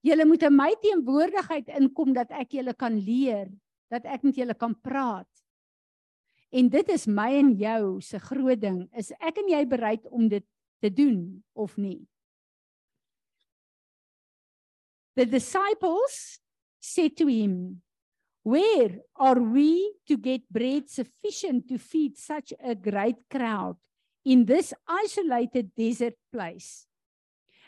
[0.04, 3.48] Julle moet in my teenwoordigheid inkom dat ek julle kan leer,
[3.92, 5.30] dat ek met julle kan praat.
[6.54, 8.84] En dit is my en jou se groot ding.
[9.00, 10.46] Is ek en jy bereid om dit
[10.84, 12.04] te doen of nie?
[15.16, 16.42] The disciples
[16.82, 17.82] said to him,
[18.44, 23.78] "Where are we to get bread sufficient to feed such a great crowd
[24.26, 26.88] in this isolated desert place?"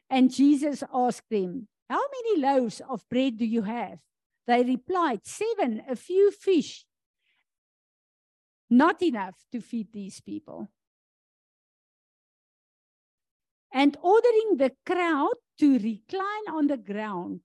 [0.09, 3.99] And Jesus asked them, "How many loaves of bread do you have?"
[4.47, 6.85] They replied, "Seven, a few fish."
[8.69, 10.69] not enough to feed these people.
[13.71, 17.41] And ordering the crowd to recline on the ground,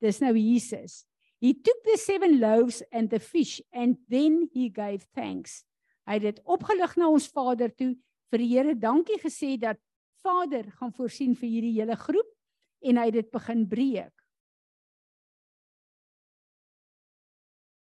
[0.00, 1.04] there's no Jesus.
[1.40, 5.64] He took the seven loaves and the fish and then he gave thanks.
[6.06, 7.94] Hy het dit opgelig na ons Vader toe
[8.30, 9.78] vir die Here dankie gesê dat
[10.22, 12.30] Vader gaan voorsien vir hierdie hele groep
[12.82, 14.14] en hy het dit begin breek.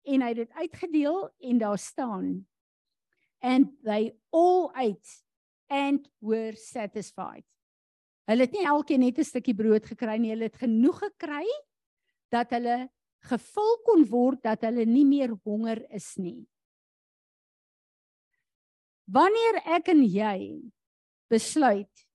[0.04, 2.28] En hy het dit uitgedeel en daar staan
[3.44, 5.20] and they all ate
[5.68, 7.44] and were satisfied.
[8.24, 11.44] Hulle het nie elkeen net 'n stukkie brood gekry nie, hulle het genoeg gekry
[12.32, 12.88] dat hulle
[13.28, 16.46] gevul kon word dat hulle nie meer honger is nie.
[19.04, 20.62] Wanneer ek en jy
[21.28, 22.06] besluit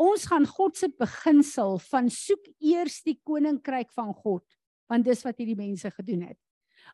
[0.00, 4.44] ons gaan God se beginsel van soek eers die koninkryk van God,
[4.90, 6.38] want dis wat hierdie mense gedoen het.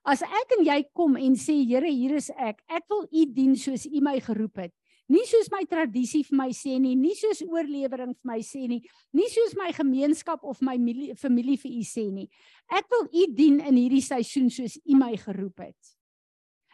[0.06, 2.60] As ek en jy kom en sê Here, hier is ek.
[2.68, 4.74] Ek wil U dien soos U my geroep het.
[5.06, 8.80] Nie soos my tradisie vir my sê nie, nie soos oorlewering vir my sê nie,
[9.14, 10.74] nie soos my gemeenskap of my
[11.14, 12.26] familie vir U sê nie.
[12.74, 15.94] Ek wil U dien in hierdie seisoen soos U my geroep het.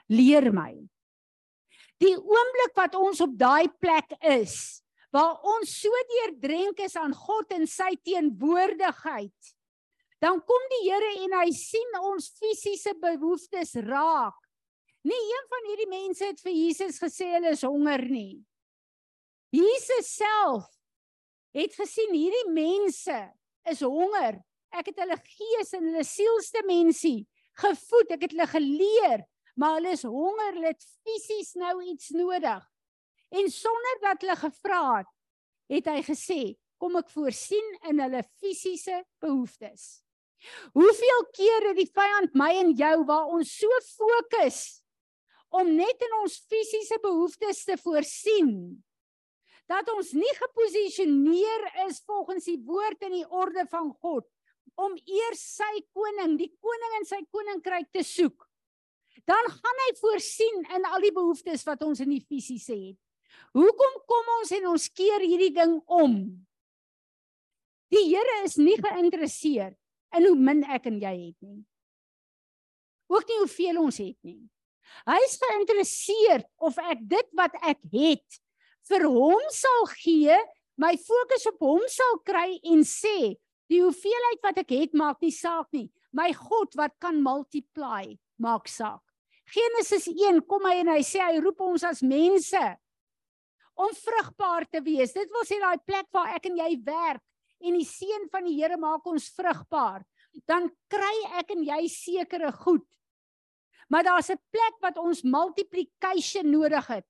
[0.08, 0.72] Leer my.
[2.00, 4.81] Die oomblik wat ons op daai plek is,
[5.12, 9.50] waar ons so deurdrenk is aan God en sy teenwoordigheid,
[10.22, 14.38] dan kom die Here en hy sien ons fisiese behoeftes raak.
[15.02, 18.38] Nie een van hierdie mense het vir Jesus gesê hulle is honger nie.
[19.52, 20.68] Jesus self
[21.52, 23.18] het gesien hierdie mense
[23.68, 24.38] is honger.
[24.72, 27.26] Ek het hulle gees en hulle sielste mensie
[27.60, 28.14] gevoed.
[28.14, 29.26] Ek het hulle geleer,
[29.58, 32.62] maar hulle is honger, hulle het fisies nou iets nodig.
[33.32, 35.10] En sonder dat hulle gevra het,
[35.72, 36.40] het hy gesê,
[36.82, 40.02] kom ek voorsien in hulle fisiese behoeftes.
[40.74, 44.62] Hoeveel keer het die vyand my en jou waar ons so fokus
[45.54, 48.50] om net in ons fisiese behoeftes te voorsien
[49.70, 54.26] dat ons nie geposisioneer is volgens die woord en die orde van God
[54.80, 58.48] om eers sy koning, die koning en sy koninkryk te soek.
[59.28, 63.01] Dan gaan hy voorsien in al die behoeftes wat ons in die fisiese het.
[63.52, 66.16] Hoekom kom ons en ons keer hierdie ding om?
[67.92, 69.76] Die Here is nie geïnteresseerd
[70.16, 71.60] in hoe min ek en jy het nie.
[73.12, 74.40] Ook nie hoeveel ons het nie.
[75.08, 78.40] Hy is geïnteresseerd of ek dit wat ek het
[78.88, 80.36] vir hom sal gee,
[80.80, 83.36] my fokus op hom sal kry en sê,
[83.70, 85.88] die hoeveelheid wat ek het maak nie saak nie.
[86.12, 89.00] My God wat kan multiply, maak saak.
[89.52, 92.60] Genesis 1 kom hy en hy sê hy roep ons as mense
[93.74, 95.12] om vrugbaar te wees.
[95.12, 97.22] Dit wil sê daai plek waar ek en jy werk
[97.62, 100.02] en die seën van die Here maak ons vrugbaar.
[100.48, 102.86] dan kry ek en jy sekere goed.
[103.90, 107.06] Maar daar's 'n plek wat ons multiplication nodig het.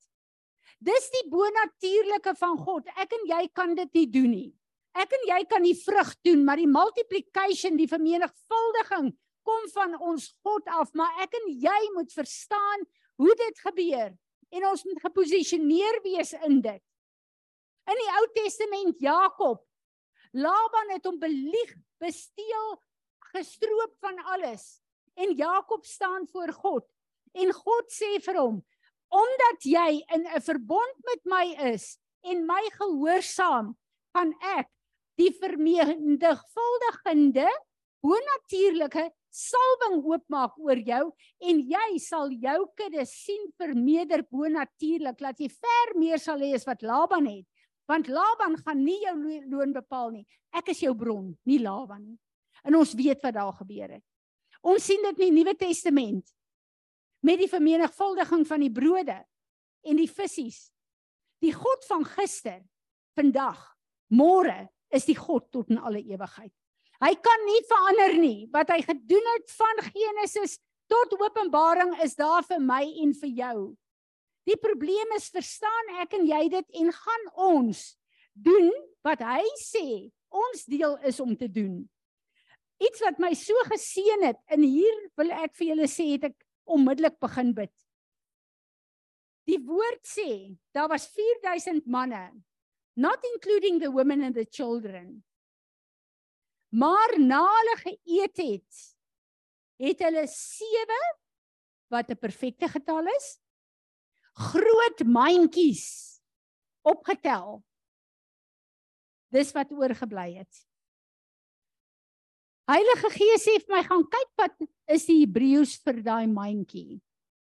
[0.81, 2.89] Dis die bonatuurlike van God.
[2.97, 4.55] Ek en jy kan dit nie doen nie.
[4.93, 10.35] Ek en jy kan die vrug doen, maar die multiplication, die vermenigvuldiging kom van ons
[10.45, 12.85] God af, maar ek en jy moet verstaan
[13.17, 14.13] hoe dit gebeur
[14.53, 16.83] en ons moet geposisioneer wees in dit.
[17.91, 19.63] In die Ou Testament Jakob
[20.33, 22.71] Laban het hom belieg, besteel,
[23.35, 24.81] gestroop van alles
[25.21, 26.87] en Jakob staan voor God
[27.37, 28.65] en God sê vir hom
[29.13, 33.77] omdat jy in 'n verbond met my is en my gehoorsaam
[34.17, 34.69] gaan ek
[35.21, 37.49] die vermenigvuldigende
[38.01, 41.05] bonatuurlike salwing oopmaak oor jou
[41.49, 46.69] en jy sal jou kudde sien vermeerder bonatuurlik dat jy ver meer sal hê as
[46.69, 47.49] wat Laban het
[47.89, 49.17] want Laban gaan nie jou
[49.51, 50.27] loon bepaal nie.
[50.55, 52.19] Ek is jou bron nie Laban nie.
[52.65, 54.05] En ons weet wat daar gebeur het.
[54.63, 56.31] Ons sien dit in die Nuwe Testament
[57.27, 59.19] met die vermenigvuldiging van die brode
[59.83, 60.71] en die visse.
[61.43, 62.63] Die God van gister
[63.19, 63.61] vandag
[64.15, 66.53] môre is die God tot in alle ewigheid
[67.03, 68.41] Hy kan nie verander nie.
[68.55, 70.59] Wat hy gedoen het van Genesis
[70.91, 73.57] tot Openbaring is daar vir my en vir jou.
[74.47, 77.83] Die probleem is verstaan ek en jy dit en gaan ons
[78.35, 78.71] doen
[79.07, 79.87] wat hy sê
[80.33, 81.83] ons deel is om te doen.
[82.83, 86.39] Iets wat my so geseën het en hier wil ek vir julle sê het ek
[86.71, 87.75] onmiddellik begin bid.
[89.51, 92.31] Die woord sê daar was 4000 manne
[92.95, 95.23] not including the women and the children
[96.73, 98.83] Maar na hulle geëet het,
[99.83, 101.01] het hulle 7
[101.93, 103.39] wat 'n perfekte getal is,
[104.33, 106.21] groot mandjies
[106.81, 107.63] opgetel.
[109.29, 110.67] Dis wat oorgebly het.
[112.65, 114.55] Heilige Gees sê vir my gaan kyk wat
[114.87, 117.03] is die Hebreëus vir daai mandjie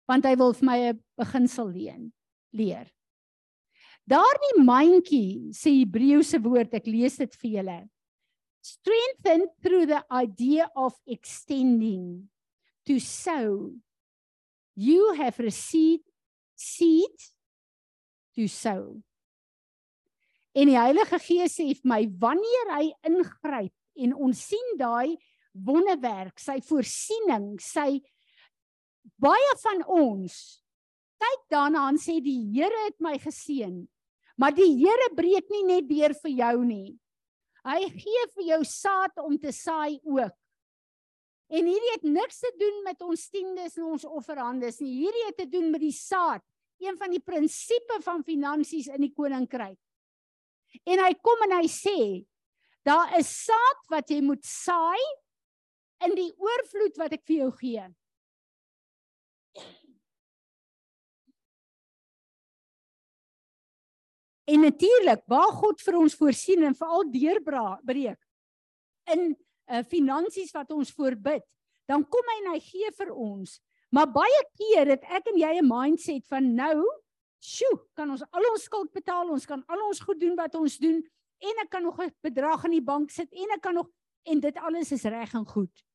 [0.05, 2.13] want hy wil vir my 'n beginsel leen
[2.53, 2.85] leer.
[4.05, 7.89] Daardie mandjie sê Hebreëse woord, ek lees dit vir julle
[8.65, 12.29] strengthened through the idea of extending
[12.87, 13.71] to sow.
[14.75, 16.09] You have received
[16.55, 17.13] seed
[18.35, 19.01] to sow.
[20.55, 25.17] En die Heilige Gees sê vir my wanneer hy ingryp en ons sien daai
[25.53, 27.99] wonderwerk, sy voorsiening, sy
[29.21, 30.65] baie van ons
[31.21, 33.83] kyk daarna en sê die Here het my geseën.
[34.41, 36.95] Maar die Here breek nie net deur vir jou nie.
[37.65, 40.33] Hy gee vir jou saad om te saai ook.
[41.49, 44.93] En hierdie het niks te doen met ons tiendes en ons offerandes nie.
[45.03, 46.43] Hierdie het te doen met die saad,
[46.81, 49.77] een van die prinsipe van finansies in die koninkryk.
[50.83, 51.99] En hy kom en hy sê,
[52.85, 55.05] daar is saad wat jy moet saai
[56.05, 57.85] in die oorvloed wat ek vir jou gee.
[64.45, 68.19] En natuurlik, waar God vir ons voorsien en veral deurbreek
[69.13, 71.43] in uh, finansies wat ons voorbid,
[71.89, 73.57] dan kom hy en hy gee vir ons.
[73.93, 76.85] Maar baie keer het ek en jy 'n mindset van nou,
[77.41, 80.77] sjoe, kan ons al ons skuld betaal, ons kan al ons goed doen wat ons
[80.77, 81.01] doen
[81.45, 83.89] en ek kan nog 'n bedrag in die bank sit en ek kan nog
[84.25, 85.85] en dit alles is reg en goed.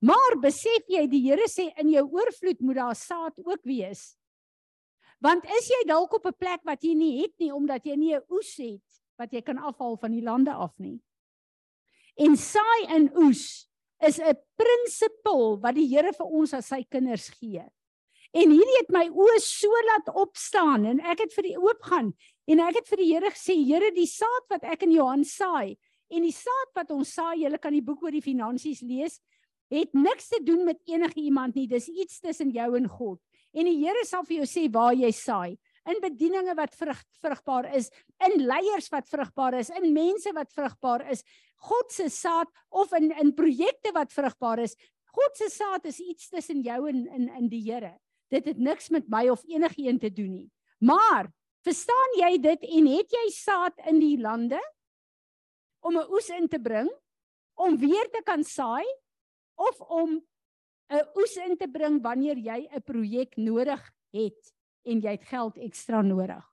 [0.00, 4.16] Maar besef jy die Here sê in jou oorvloed moet daar saad ook wees.
[5.20, 8.14] Want is jy dalk op 'n plek wat jy nie het nie omdat jy nie
[8.16, 11.00] 'n oes het wat jy kan afhaal van die lande af nie.
[12.16, 13.68] En saai in oes
[14.00, 17.64] is 'n prinsipel wat die Here vir ons as sy kinders gee.
[18.32, 22.12] En hierdie het my oë so laat opstaan en ek het vir die oop gaan
[22.46, 25.76] en ek het vir die Here gesê Here die saad wat ek in Johan saai
[26.10, 29.20] en die saad wat ons saai, jy kan die boek oor die finansies lees,
[29.70, 31.68] het niks te doen met enige iemand nie.
[31.70, 33.20] Dis iets tussen jou en God.
[33.52, 37.70] En die Here sal vir jou sê waar jy saai in bedieninge wat vrug, vrugbaar
[37.74, 37.88] is,
[38.26, 41.24] in leiers wat vrugbaar is, in mense wat vrugbaar is,
[41.66, 44.76] God se saad of in in projekte wat vrugbaar is.
[45.10, 47.96] God se saad is iets tussen jou en in in die Here.
[48.30, 50.50] Dit het niks met my of enigiemand te doen nie.
[50.78, 51.28] Maar
[51.66, 54.60] verstaan jy dit en het jy saad in die lande
[55.80, 56.88] om 'n oes in te bring
[57.54, 58.86] om weer te kan saai
[59.56, 60.20] of om
[60.90, 63.82] 'n oes in te bring wanneer jy 'n projek nodig
[64.12, 66.44] het en jy het geld ekstra nodig.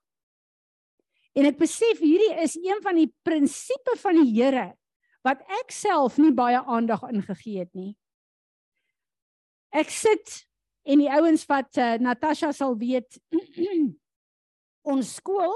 [1.34, 4.74] En ek besef hierdie is een van die prinsipe van die Here
[5.26, 7.96] wat ek self nie baie aandag ingegee het nie.
[9.74, 10.46] Ek sit
[10.88, 13.18] en die ouens wat uh, Natasha sal weet
[14.92, 15.52] ons skool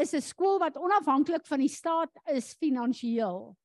[0.00, 3.56] is 'n skool wat onafhanklik van die staat is finansiëel.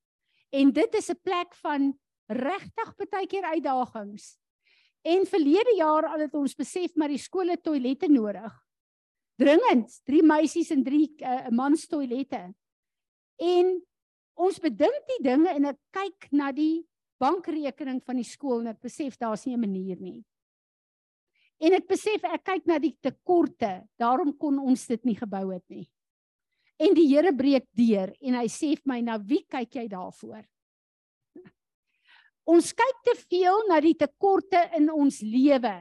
[0.52, 1.94] En dit is 'n plek van
[2.28, 4.36] regtig baie keer uitdagings.
[5.06, 8.54] En verlede jaar al het ons besef maar die skole toilette nodig.
[9.38, 12.42] Dringend, drie meisies en drie uh, mans toilette.
[13.38, 13.74] En
[14.36, 16.86] ons bedink die dinge en ek kyk na die
[17.22, 20.24] bankrekening van die skool en ek besef daar's nie 'n manier nie.
[21.60, 25.64] En ek besef ek kyk na die tekorte, daarom kon ons dit nie gebou het
[25.70, 25.88] nie.
[26.80, 30.44] En die Here breek deur en hy sê vir my, "Nou wie kyk jy daarvoor?"
[32.46, 35.74] Ons kyk te veel na die tekorte in ons lewe.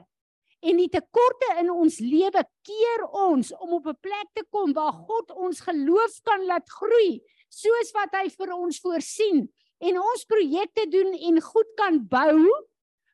[0.65, 4.93] En die tekorte in ons lewe keer ons om op 'n plek te kom waar
[4.93, 9.49] God ons geloof kan laat groei, soos wat hy vir ons voorsien
[9.81, 12.49] en ons projekte doen en goed kan bou,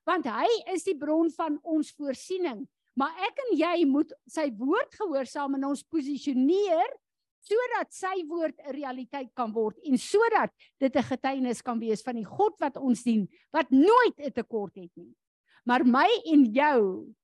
[0.06, 2.68] want hy is die bron van ons voorsiening.
[2.94, 6.90] Maar ek en jy moet sy woord gehoorsaam en ons posisioneer
[7.40, 12.16] sodat sy woord 'n realiteit kan word en sodat dit 'n getuienis kan wees van
[12.16, 15.14] die God wat ons dien wat nooit 'n tekort het nie.
[15.64, 17.14] Maar my en jou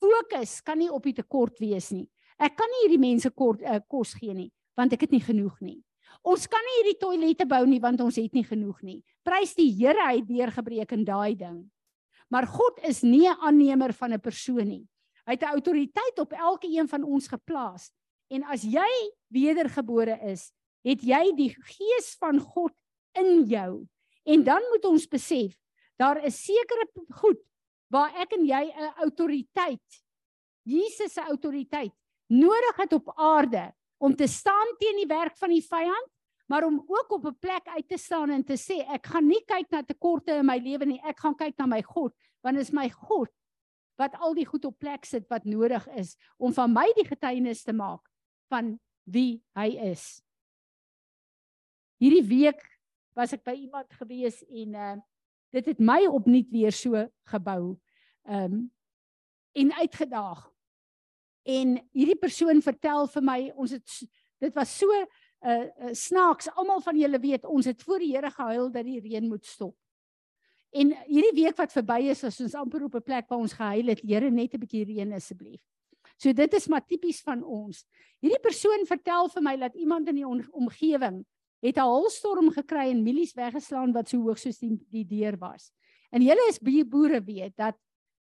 [0.00, 2.08] fokus kan nie op die tekort wees nie.
[2.38, 5.60] Ek kan nie hierdie mense kort uh, kos gee nie want ek het nie genoeg
[5.60, 5.82] nie.
[6.24, 9.02] Ons kan nie hierdie toilette bou nie want ons het nie genoeg nie.
[9.24, 11.70] Prys die Here hy het deurgebreek in daai ding.
[12.32, 14.86] Maar God is nie 'n aannemer van 'n persoon nie.
[15.26, 17.92] Hy het 'n autoriteit op elke een van ons geplaas.
[18.32, 18.88] En as jy
[19.32, 20.48] wedergebore is,
[20.86, 22.72] het jy die gees van God
[23.18, 23.84] in jou.
[24.24, 25.54] En dan moet ons besef,
[26.00, 26.88] daar is sekere
[27.20, 27.40] goed
[27.92, 30.00] waar ek en jy 'n autoriteit,
[30.64, 31.92] Jesus se autoriteit
[32.30, 36.08] nodig het op aarde om te staan teen die werk van die vyand,
[36.48, 39.44] maar om ook op 'n plek uit te staan en te sê ek gaan nie
[39.44, 42.12] kyk na tekorte in my lewe nie, ek gaan kyk na my God,
[42.42, 43.28] want is my God
[43.98, 47.62] wat al die goed op plek sit wat nodig is om van my die getuienis
[47.62, 48.11] te maak
[48.52, 48.76] van
[49.08, 50.20] wie hy is.
[52.02, 52.62] Hierdie week
[53.16, 54.94] was ek by iemand gewees en uh
[55.52, 56.96] dit het my opnuut weer so
[57.28, 57.74] gebou.
[58.24, 58.70] Um
[59.52, 60.46] en uitgedaag.
[61.44, 63.98] En hierdie persoon vertel vir my ons het
[64.42, 65.04] dit was so uh,
[65.44, 66.48] uh, snaaks.
[66.56, 69.76] Almal van julle weet ons het voor die Here gehuil dat die reën moet stop.
[70.72, 73.92] En hierdie week wat verby is, as ons amper op 'n plek waar ons gehuil
[73.92, 75.60] het, Here net 'n bietjie reën asseblief.
[76.22, 77.82] So dit is maar tipies van ons.
[78.22, 81.24] Hierdie persoon vertel vir my dat iemand in die omgewing
[81.62, 85.72] het 'n holstorm gekry en mielies weggeslaan wat so hoog soos die, die deur was.
[86.12, 87.76] En julle is boere weet dat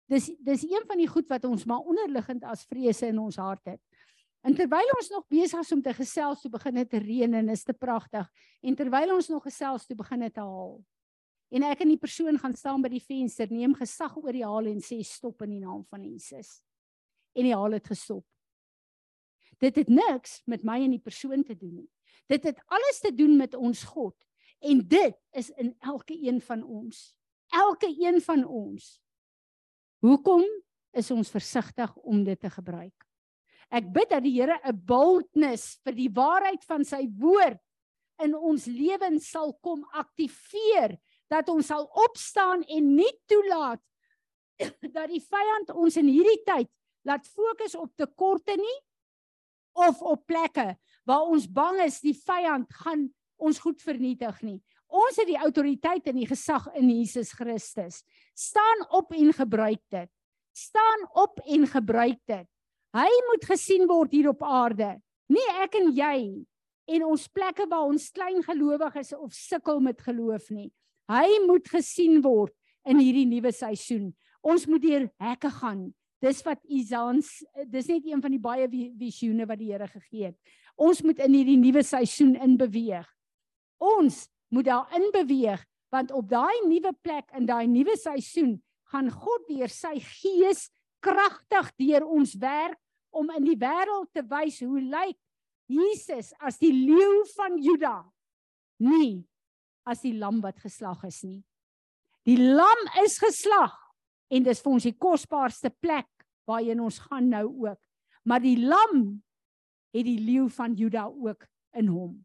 [0.07, 3.65] dis dis een van die goed wat ons maar onderliggend as vrese in ons hart
[3.65, 3.81] het.
[4.43, 7.49] En terwyl ons nog besig is om te gesels, toe begin dit te reën en
[7.49, 8.29] is te pragtig.
[8.61, 10.83] En terwyl ons nog gesels, toe begin dit te haal.
[11.49, 14.65] En ek en die persoon gaan staan by die venster, neem gesag oor die haal
[14.65, 16.61] en sê stop in die naam van Jesus
[17.36, 18.25] en die haal het gestop.
[19.61, 21.89] Dit het niks met my en die persoon te doen nie.
[22.31, 24.15] Dit het alles te doen met ons God
[24.65, 27.13] en dit is in elke een van ons.
[27.53, 28.95] Elke een van ons.
[30.03, 30.43] Hoekom
[30.95, 32.95] is ons versigtig om dit te gebruik?
[33.73, 37.61] Ek bid dat die Here 'n boldness vir die waarheid van sy woord
[38.23, 43.81] in ons lewens sal kom aktiveer dat ons sal opstaan en nie toelaat
[44.95, 46.69] dat die vyand ons in hierdie tyd
[47.06, 48.78] laat fokus op tekorte nie
[49.76, 50.74] of op plekke
[51.06, 54.60] waar ons bang is die vyand gaan ons goed vernietig nie.
[54.88, 58.01] Ons het die autoriteit en die gesag in Jesus Christus.
[58.38, 60.10] Staan op en gebruik dit.
[60.56, 62.47] Staan op en gebruik dit.
[62.95, 64.95] Hy moet gesien word hier op aarde.
[65.28, 66.18] Nie ek en jy
[66.95, 70.70] en ons plekke waar ons klein gelowiges of sukkel met geloof nie.
[71.12, 72.53] Hy moet gesien word
[72.88, 74.14] in hierdie nuwe seisoen.
[74.45, 75.89] Ons moet deur hekke gaan
[76.24, 80.38] dis wat Isans dis net een van die baie visioene wat die Here gegee het.
[80.76, 83.07] Ons moet in hierdie nuwe seisoen inbeweeg.
[83.80, 85.63] Ons moet daarin beweeg
[85.93, 88.57] want op daai nuwe plek in daai nuwe seisoen
[88.91, 90.68] gaan God deur sy gees
[91.05, 92.80] kragtig deur ons werk
[93.16, 95.18] om in die wêreld te wys hoe lyk
[95.72, 97.97] Jesus as die leeu van Juda
[98.84, 99.24] nie
[99.88, 101.41] as die lam wat geslag is nie.
[102.26, 103.76] Die lam is geslag
[104.34, 106.09] en dis vir ons die kosbaarste plek
[106.49, 107.80] waarheen ons gaan nou ook.
[108.26, 109.21] Maar die lam
[109.95, 111.45] het die leeu van Juda ook
[111.78, 112.15] in hom.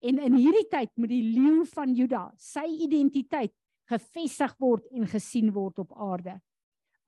[0.00, 3.52] En in hierdie tyd moet die leeu van Juda sy identiteit
[3.90, 6.38] gevestig word en gesien word op aarde.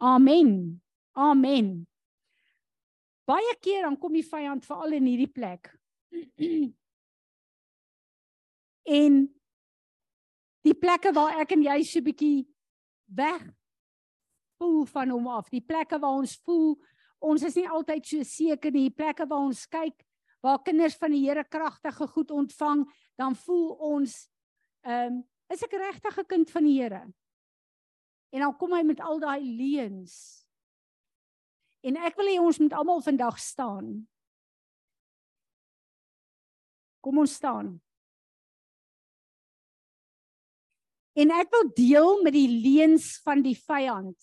[0.02, 0.82] Amen.
[1.12, 1.86] Amen.
[3.28, 5.70] Baie keer dan kom die vyand veral in hierdie plek.
[9.02, 9.20] en
[10.66, 12.42] die plekke waar ek en jy so bietjie
[13.14, 13.42] weg
[14.58, 15.50] voel van hom af.
[15.50, 16.76] Die plekke waar ons voel
[17.22, 18.88] ons is nie altyd so seker nie.
[18.90, 20.02] Die plekke waar ons kyk
[20.42, 22.82] waar kinders van die Here kragtige goed ontvang,
[23.14, 24.26] dan voel ons
[24.82, 25.20] ehm um,
[25.52, 27.02] Is ek regtig 'n kind van die Here?
[28.32, 30.46] En dan kom hy met al daai leuns.
[31.84, 34.08] En ek wil hê ons moet almal vandag staan.
[37.04, 37.82] Kom ons staan.
[41.14, 44.16] En ek wil deel met die leuns van die vyand.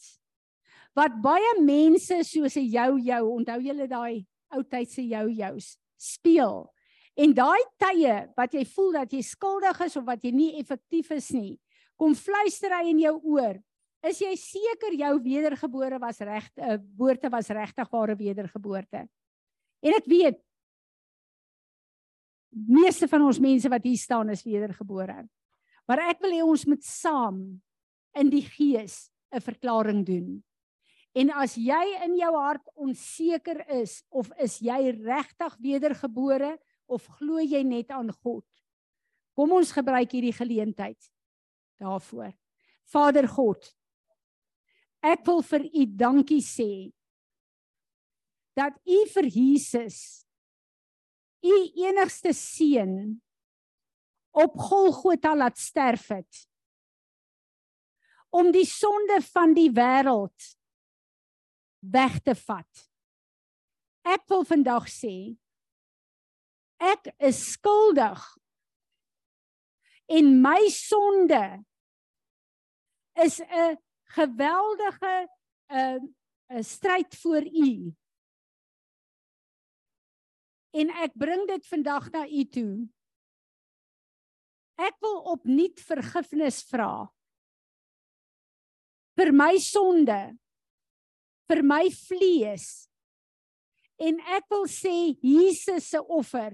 [0.97, 5.77] Wat baie mense soos 'n jou jou, onthou julle daai ou tyd se jou jou's
[5.97, 6.71] speel.
[7.15, 11.11] En daai tye wat jy voel dat jy skuldig is of wat jy nie effektief
[11.11, 11.59] is nie,
[11.99, 13.59] kom fluister hy in jou oor.
[14.03, 19.07] Is jy seker jou wedergebore was reg 'n uh, geboorte was regtig ware wedergeboorte?
[19.83, 20.39] En ek weet
[22.49, 25.27] meeste van ons mense wat hier staan is wedergebore.
[25.89, 27.39] Maar ek wil hê ons moet saam
[28.13, 30.43] in die gees 'n verklaring doen.
[31.17, 37.41] En as jy in jou hart onseker is of is jy regtig wedergebore of glo
[37.41, 38.45] jy net aan God?
[39.33, 41.09] Kom ons gebruik hierdie geleentheid
[41.81, 42.33] daarvoor.
[42.83, 43.65] Vader God,
[45.01, 46.91] ek wil vir U dankie sê
[48.57, 50.25] dat U vir Jesus
[51.41, 51.55] U
[51.87, 53.21] enigste seun
[54.43, 56.45] op Golgotha laat sterf het
[58.29, 60.51] om die sonde van die wêreld
[61.79, 62.83] weg te vat.
[64.05, 65.15] Ek wil vandag sê
[66.79, 68.21] ek is skuldig.
[70.09, 71.43] En my sonde
[73.19, 73.77] is 'n
[74.15, 75.27] geweldige
[75.69, 75.99] 'n uh,
[76.55, 77.93] 'n stryd voor U.
[80.71, 82.89] En ek bring dit vandag na U toe.
[84.79, 87.09] Ek wil opnuut vergifnis vra
[89.19, 90.19] vir my sonde
[91.49, 92.67] vir my vlees.
[93.99, 96.53] En ek wil sê Jesus se offer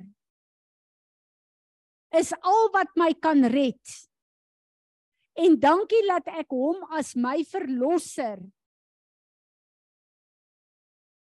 [2.16, 3.96] is al wat my kan red.
[5.36, 8.40] En dankie dat ek hom as my verlosser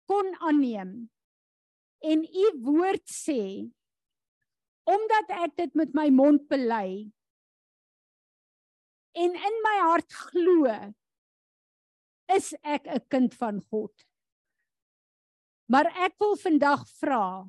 [0.07, 0.93] kon aanneem.
[2.07, 3.67] En u woord sê
[4.87, 7.07] omdat ek dit met my mond bely
[9.17, 10.71] en in my hart glo
[12.37, 13.95] is ek 'n kind van God.
[15.71, 17.49] Maar ek wil vandag vra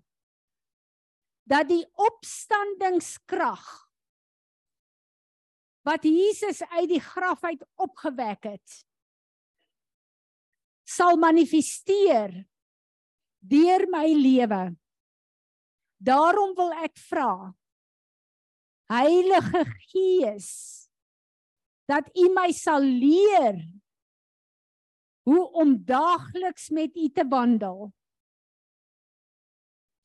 [1.45, 3.65] dat die opstandingskrag
[5.87, 8.87] wat Jesus uit die graf uit opgewek het
[10.87, 12.31] sal manifesteer
[13.43, 14.61] deur my lewe.
[15.97, 17.53] Daarom wil ek vra
[18.87, 20.51] Heilige Gees
[21.87, 23.59] dat U my sal leer
[25.27, 27.89] hoe om daagliks met U te wandel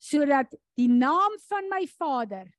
[0.03, 2.49] sodat die naam van my Vader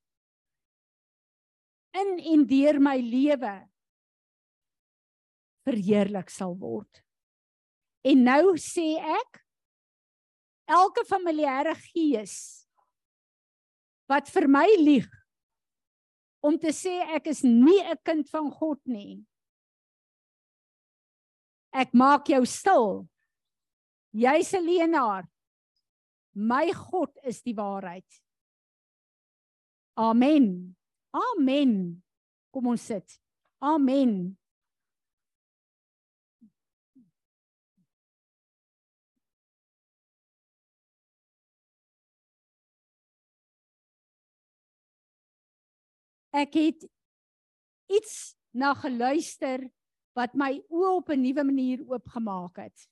[2.00, 3.54] in en deur my lewe
[5.64, 7.00] verheerlik sal word.
[8.04, 9.40] En nou sê ek
[10.68, 12.63] elke familiêre gees
[14.14, 15.10] wat vir my lieg
[16.44, 19.24] om te sê ek is nie 'n kind van God nie
[21.74, 23.08] Ek maak jou stil.
[24.14, 25.26] Jy's 'n leenaar.
[26.34, 28.06] My God is die waarheid.
[29.98, 30.76] Amen.
[31.10, 32.02] Amen.
[32.52, 33.18] Kom ons sit.
[33.58, 34.38] Amen.
[46.34, 46.82] Ek het
[47.86, 49.68] iets na geluister
[50.18, 52.88] wat my oë op 'n nuwe manier oopgemaak het.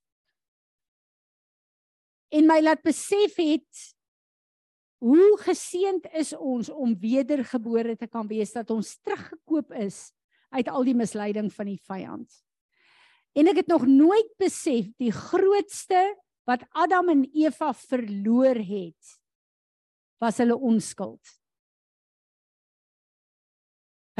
[2.30, 3.96] En my laat besef het
[5.02, 10.12] hoe geseënd is ons om wedergebore te kan wees dat ons teruggekoop is
[10.50, 12.30] uit al die misleiding van die vyand.
[13.32, 19.18] En ek het nog nooit besef die grootste wat Adam en Eva verloor het
[20.22, 21.41] was hulle onskuld.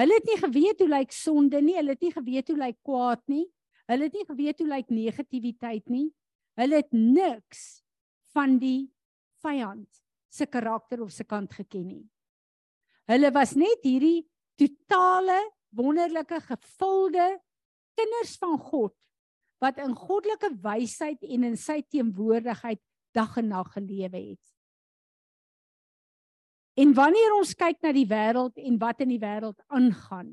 [0.01, 3.22] Hulle het nie geweet hoe lyk sonde nie, hulle het nie geweet hoe lyk kwaad
[3.28, 3.45] nie.
[3.90, 6.07] Hulle het nie geweet hoe lyk negativiteit nie.
[6.57, 7.82] Hulle het niks
[8.32, 8.88] van die
[9.45, 9.88] vyand
[10.32, 12.05] se karakter of se kant geken nie.
[13.11, 14.24] Hulle was net hierdie
[14.57, 15.38] totale
[15.76, 17.26] wonderlike gevulde
[17.99, 18.95] kinders van God
[19.62, 22.80] wat in goddelike wysheid en in sy teenwoordigheid
[23.14, 24.51] dag en nag gelewe het.
[26.75, 30.31] En wanneer ons kyk na die wêreld en wat in die wêreld aangaan,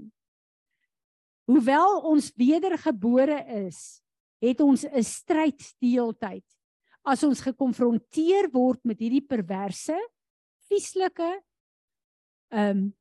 [1.50, 4.00] hoewel ons wedergebore is,
[4.40, 6.46] het ons 'n stryd die hele tyd.
[7.04, 9.98] As ons gekonfronteer word met hierdie perverse,
[10.70, 11.42] vieslike,
[12.52, 12.94] ehm um,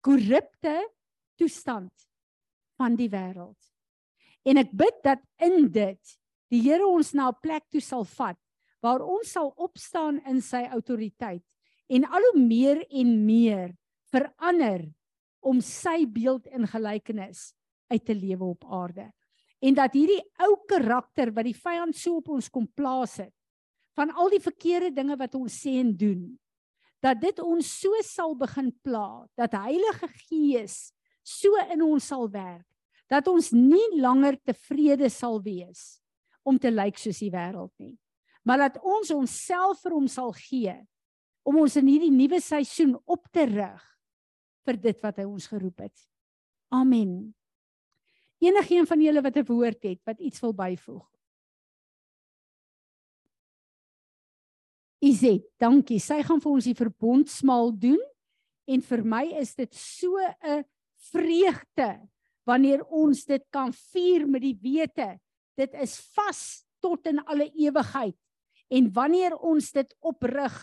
[0.00, 0.76] korrupte
[1.34, 1.90] toestand
[2.78, 3.58] van die wêreld.
[4.46, 6.18] En ek bid dat in dit
[6.52, 8.38] die Here ons na 'n plek toe sal vat
[8.80, 11.42] waar ons sal opstaan in sy autoriteit
[11.86, 13.74] en al hoe meer en meer
[14.12, 14.86] verander
[15.40, 17.52] om sy beeld en gelykenis
[17.92, 19.10] uit te lewe op aarde.
[19.62, 23.32] En dat hierdie ou karakter wat die vyand so op ons kom plaas het
[23.96, 26.26] van al die verkeerde dinge wat ons sê en doen,
[27.06, 30.90] dat dit ons so sal begin pla dat Heilige Gees
[31.26, 32.66] so in ons sal werk
[33.10, 36.00] dat ons nie langer tevrede sal wees
[36.46, 37.94] om te lyk soos die wêreld nie
[38.46, 40.76] maar dat ons onsself vir hom sal gee
[41.46, 43.82] om ons in hierdie nuwe seisoen op te rig
[44.66, 46.06] vir dit wat hy ons geroep het.
[46.74, 47.34] Amen.
[48.42, 51.06] Enigeen van julle wat 'n woord het wat iets wil byvoeg.
[55.00, 56.00] Iset, dankie.
[56.00, 58.02] Sy gaan vir ons die verbondsmaal doen
[58.66, 60.64] en vir my is dit so 'n
[61.12, 62.08] vreugde
[62.44, 65.20] wanneer ons dit kan vier met die wete
[65.56, 68.16] dit is vas tot in alle ewigheid
[68.68, 70.54] En wanneer ons dit oprig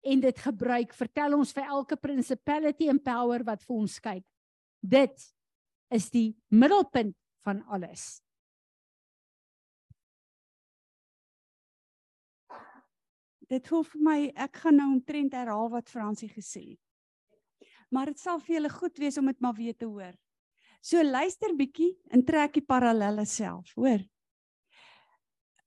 [0.00, 4.24] en dit gebruik, vertel ons vir elke principality en power wat vir ons kyk.
[4.80, 5.26] Dit
[5.92, 8.22] is die middelpunt van alles.
[13.50, 17.68] Dit hoef vir my ek gaan nou omtrent herhaal wat Fransie gesê het.
[17.90, 20.14] Maar dit sal vir julle goed wees om dit maar weer te hoor.
[20.80, 24.06] So luister bietjie en trek die parallelle self, hoor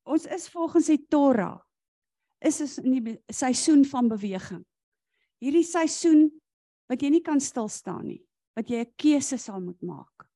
[0.04, 1.60] ons is volgens die Torah
[2.44, 4.64] is ons in die seisoen van beweging.
[5.44, 6.28] Hierdie seisoen
[6.92, 8.22] wat jy nie kan stil staan nie,
[8.58, 10.28] wat jy 'n keuse sal moet maak.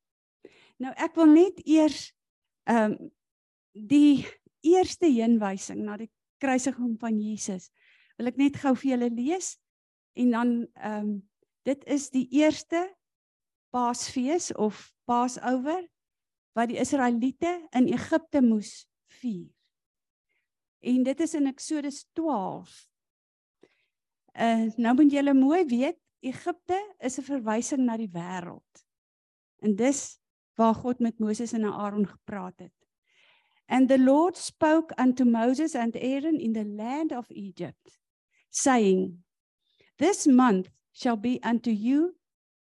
[0.80, 2.14] Nou ek wil net eers
[2.68, 3.12] ehm um,
[3.74, 4.26] die
[4.66, 6.10] eerste heenwysing na die
[6.42, 7.70] kruisiging van Jesus
[8.18, 9.58] wil ek net gou vir julle lees
[10.18, 11.24] en dan ehm um,
[11.68, 12.88] dit is die eerste
[13.76, 15.84] Paasfees of Passover
[16.56, 18.88] wat die Israeliete in Egipte moes
[19.20, 19.57] vier.
[20.80, 22.90] En dit is in Eksodus 12.
[24.38, 28.86] Uh nou moet julle mooi weet, Egipte is 'n verwysing na die wêreld.
[29.62, 30.20] En dis
[30.56, 32.74] waar God met Moses en Aaron gepraat het.
[33.66, 38.00] And the Lord spoke unto Moses and Aaron in the land of Egypt,
[38.50, 39.24] saying,
[39.98, 42.16] This month shall be unto you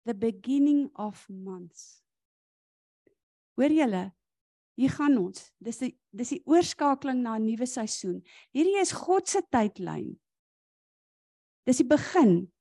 [0.04, 2.02] the beginning of months.
[3.54, 4.12] Hoor julle,
[4.74, 5.50] Hier gaan ons.
[5.62, 8.22] Dis die dis die oorskakeling na 'n nuwe seisoen.
[8.54, 10.14] Hierdie is God se tydlyn.
[11.66, 12.52] Dis die begin.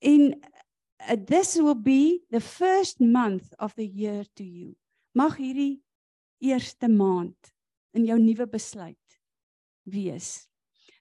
[0.00, 4.76] En uh, this will be the first month of the year to you.
[5.12, 5.82] Mag hierdie
[6.40, 7.52] eerste maand
[7.92, 9.20] in jou nuwe besluit
[9.84, 10.48] wees.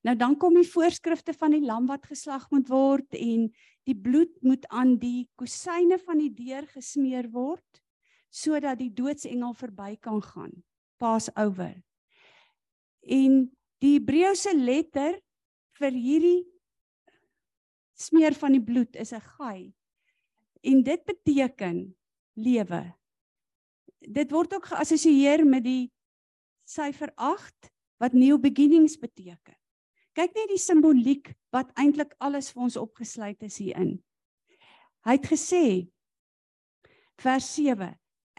[0.04, 3.50] Nou dan kom die voorskrifte van die lam wat geslag moet word en
[3.88, 7.84] die bloed moet aan die kusyne van die deur gesmeer word
[8.30, 10.54] sodat die doodsengel verby kan gaan.
[10.98, 11.76] Passover.
[13.02, 13.50] En
[13.80, 15.20] die Hebreëse letter
[15.80, 16.42] vir hierdie
[18.00, 19.74] smeer van die bloed is 'n gai.
[20.64, 21.96] En dit beteken
[22.36, 22.94] lewe.
[24.00, 25.92] Dit word ook geassosieer met die
[26.64, 29.56] syfer 8 wat new beginnings beteken.
[30.14, 34.04] Kyk net die simboliek wat eintlik alles vir ons opgesluit is hierin.
[35.06, 35.92] Hy het gesê
[37.20, 37.48] vers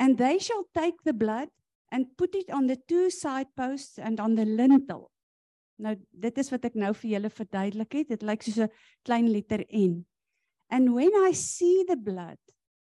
[0.01, 1.49] and they shall take the blood
[1.93, 5.11] and put it on the two side posts and on the lintel.
[5.81, 8.09] Nou dit is wat ek nou vir julle verduidelik het.
[8.15, 8.73] Dit lyk soos 'n
[9.05, 10.05] klein letter N.
[10.71, 12.41] And when I see the blood,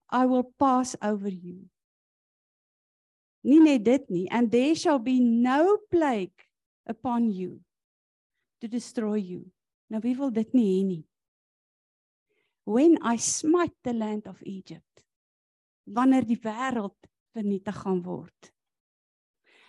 [0.09, 1.67] I will pass over you.
[3.43, 6.47] Nie net dit nie, and there shall be no plague
[6.85, 7.59] upon you
[8.61, 9.51] to destroy you.
[9.89, 11.05] Nou wie wil dit nie hê nie?
[12.63, 14.92] When I smite the land of Egypt
[15.83, 16.97] wanneer die wêreld
[17.33, 18.53] vernietig gaan word.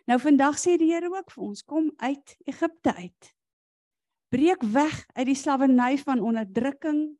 [0.04, 3.30] Nou vandag sê die Here ook vir ons, kom uit Egipte uit.
[4.34, 7.14] Breek weg uit die slawerny van onderdrukking,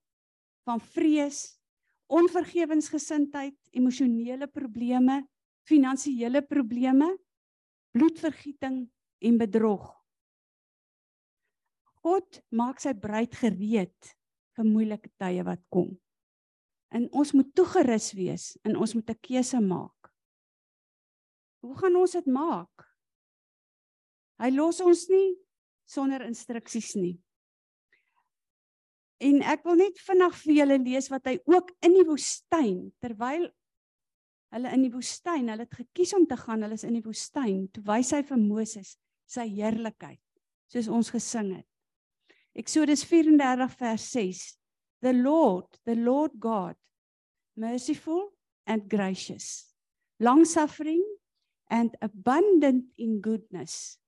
[0.69, 1.57] van vrees,
[2.13, 5.23] onvergewensgesindheid, emosionele probleme,
[5.65, 7.09] finansiële probleme,
[7.97, 8.83] bloedvergieting
[9.25, 9.87] en bedrog.
[12.05, 14.15] God maak sy bruid gereed
[14.55, 15.95] vir moeilike tye wat kom.
[16.95, 20.11] En ons moet toegerus wees en ons moet 'n keuse maak.
[21.65, 22.87] Hoe gaan ons dit maak?
[24.39, 25.37] Hy los ons nie
[25.89, 27.19] sonder instruksies nie.
[29.19, 33.49] En ek wil net vinnig vir julle lees wat hy ook in die woestyn terwyl
[34.55, 37.65] hulle in die woestyn, hulle het gekies om te gaan, hulle is in die woestyn,
[37.75, 38.93] toe wys hy vir Moses
[39.27, 40.21] sy heerlikheid,
[40.71, 41.67] soos ons gesing het.
[42.55, 44.45] Eksodus 34 vers 6.
[45.03, 46.79] The Lord, the Lord God
[47.57, 48.31] merciful
[48.67, 49.67] and gracious,
[50.21, 51.05] long suffering
[51.71, 53.99] and abundant in goodness.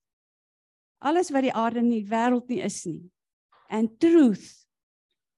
[1.00, 3.10] Alles wat die aarde en die wêreld nie is nie.
[3.68, 4.66] And truth,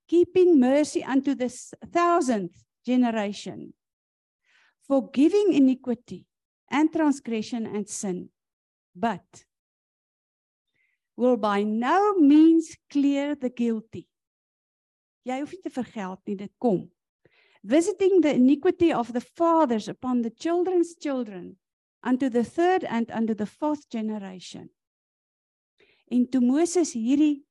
[0.08, 1.48] keeping mercy unto the
[1.92, 3.72] thousandth generation,
[4.86, 6.26] forgiving iniquity
[6.70, 8.28] and transgression and sin,
[8.94, 9.44] but
[11.16, 14.06] will by no means clear the guilty.
[15.26, 16.86] Jy hoef nie te vergeld nie, dit kom.
[17.68, 21.58] Visiting the iniquity of the fathers upon the children's children
[22.02, 24.70] unto the third and unto the fourth generation.
[26.08, 27.44] En toe Moses hierdie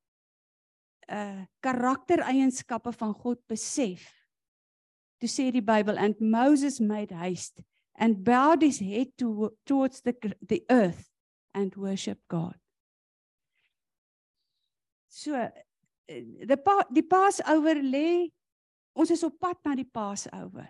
[1.07, 4.07] uh karaktereienskappe van God besef,
[5.21, 7.61] toe sê die Bybel and Moses made haste
[7.93, 11.11] and bowed his head to, towards the the earth
[11.53, 12.57] and worship God.
[15.09, 15.37] So
[16.09, 18.31] die pa, die Passover lê
[18.97, 20.69] ons is op pad na die Passover.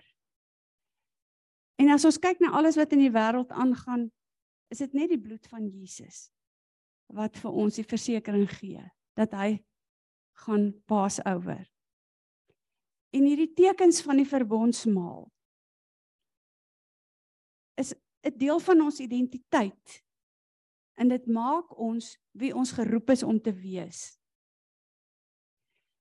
[1.77, 4.07] En as ons kyk na alles wat in die wêreld aangaan,
[4.73, 6.27] is dit net die bloed van Jesus
[7.15, 8.83] wat vir ons die versekering gee
[9.15, 9.53] dat hy
[10.43, 11.63] gaan Passover.
[13.15, 15.29] En hierdie tekens van die verbondsmaal
[17.79, 17.93] is
[18.27, 20.03] 'n deel van ons identiteit.
[20.97, 24.16] En dit maak ons wie ons geroep is om te wees.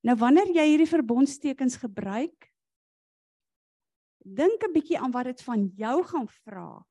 [0.07, 2.51] Nou wanneer jy hierdie verbondstekens gebruik,
[4.23, 6.87] dink 'n bietjie aan wat dit van jou gaan vra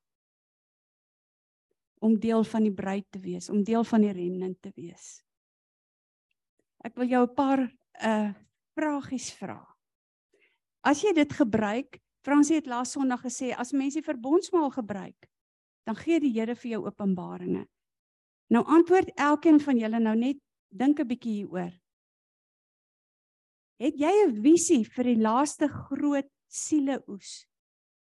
[2.00, 5.24] om deel van die bruid te wees, om deel van die remnant te wees.
[6.84, 7.60] Ek wil jou 'n paar
[8.04, 8.34] uh
[8.76, 9.64] vragies vra.
[10.84, 15.28] As jy dit gebruik, Fransie het laas Sondag gesê as mense verbondsmaal gebruik,
[15.86, 17.66] dan gee die Here vir jou openbaringe.
[18.50, 20.36] Nou antwoord elkeen van julle nou net
[20.68, 21.72] dink 'n bietjie hieroor.
[23.76, 27.44] Het jy 'n visie vir die laaste groot sieleoes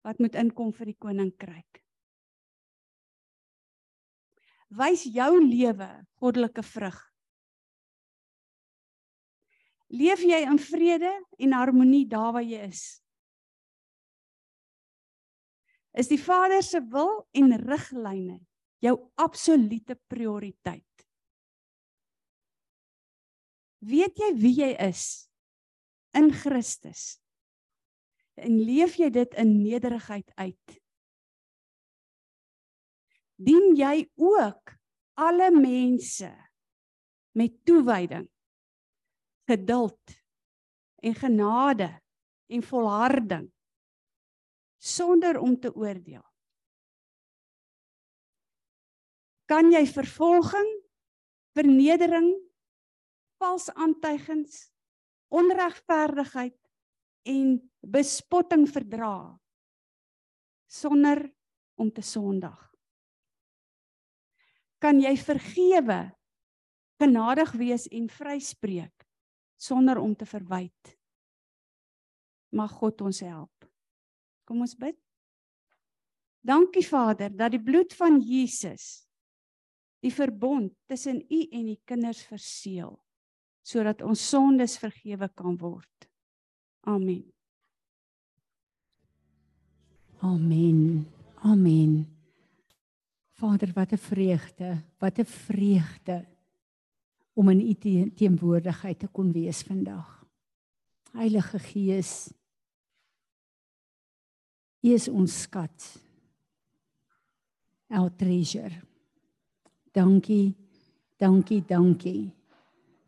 [0.03, 1.83] wat moet inkom vir die koninkryk?
[4.71, 6.99] Wys jou lewe goddelike vrug.
[9.93, 13.03] Leef jy in vrede en harmonie daar waar jy is?
[15.93, 18.41] Is die Vader se wil en riglyne
[18.81, 21.07] jou absolute prioriteit?
[23.79, 25.32] Weet jy wie jy is?
[26.13, 27.19] In Christus.
[28.41, 30.79] En leef jy dit in nederigheid uit?
[33.43, 34.75] Dien jy ook
[35.19, 36.31] alle mense
[37.37, 38.29] met toewyding,
[39.51, 40.17] geduld
[41.03, 41.89] en genade
[42.53, 43.49] en volharding
[44.79, 46.25] sonder om te oordeel?
[49.51, 50.69] Kan jy vervolging,
[51.53, 52.31] vernedering,
[53.43, 54.72] vals aantuigings
[55.33, 56.59] onregverdigheid
[57.33, 59.39] en bespotting verdra
[60.73, 61.25] sonder
[61.81, 62.59] om te sondig.
[64.83, 66.01] Kan jy vergewe,
[67.03, 69.07] genadig wees en vryspreek
[69.61, 70.97] sonder om te verwyd?
[72.53, 73.69] Mag God ons help.
[74.45, 74.99] Kom ons bid.
[76.43, 79.07] Dankie Vader dat die bloed van Jesus
[80.03, 82.97] die verbond tussen U en die kinders verseël
[83.63, 86.09] sodat ons sondes vergewe kan word.
[86.91, 87.23] Amen.
[90.23, 91.07] Amen.
[91.43, 92.07] Amen.
[93.39, 96.27] Vader, wat 'n vreugde, wat 'n vreugde
[97.35, 97.75] om in U
[98.15, 100.25] teenwoordigheid te kon wees vandag.
[101.13, 102.33] Heilige Gees,
[104.81, 106.01] U is ons skat.
[107.89, 108.83] Our treasure.
[109.93, 110.55] Dankie.
[111.19, 112.42] Dankie, dankie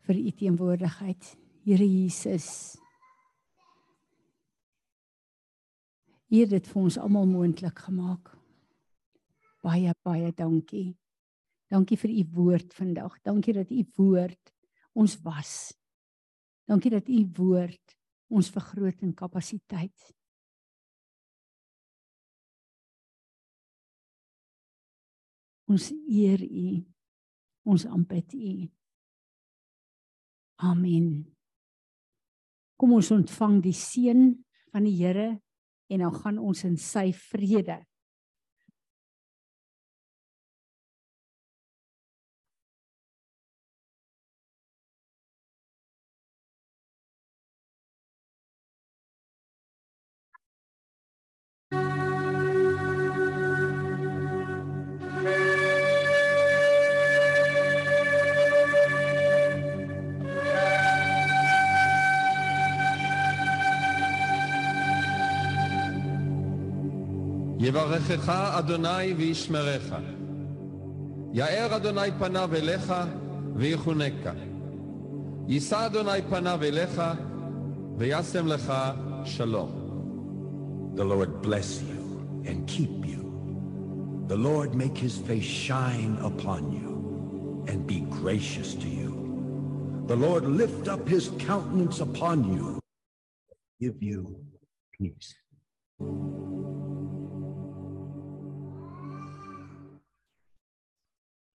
[0.05, 1.35] vir u teenwoordigheid,
[1.65, 2.77] Here Jesus.
[6.29, 8.29] U het dit vir ons almal moontlik gemaak.
[9.65, 10.91] Baie baie dankie.
[11.73, 13.15] Dankie vir u woord vandag.
[13.25, 14.53] Dankie dat u woord
[14.93, 15.73] ons was.
[16.69, 17.97] Dankie dat u woord
[18.29, 20.13] ons vergroot in kapasiteit.
[25.65, 26.77] Ons eer u.
[27.65, 28.55] Ons aanbid u.
[30.63, 31.25] Amen.
[32.79, 34.29] Kom ons ontvang die seën
[34.71, 35.35] van die Here
[35.91, 37.81] en dan gaan ons in sy vrede
[67.94, 69.94] יברכך אדוני וישמרך.
[71.32, 72.92] יאר אדוני פניו אליך
[73.56, 74.32] ויחונקה.
[75.48, 77.02] יישא אדוני פניו אליך
[77.98, 78.72] וישם לך
[79.24, 79.70] שלום.
[80.96, 82.02] The Lord bless you
[82.48, 83.22] and keep you.
[84.26, 86.90] The Lord make his face shine upon you
[87.68, 89.12] and be gracious to you.
[90.08, 92.80] The Lord lift up his countenance upon you,
[93.80, 94.20] give you
[94.96, 95.30] peace.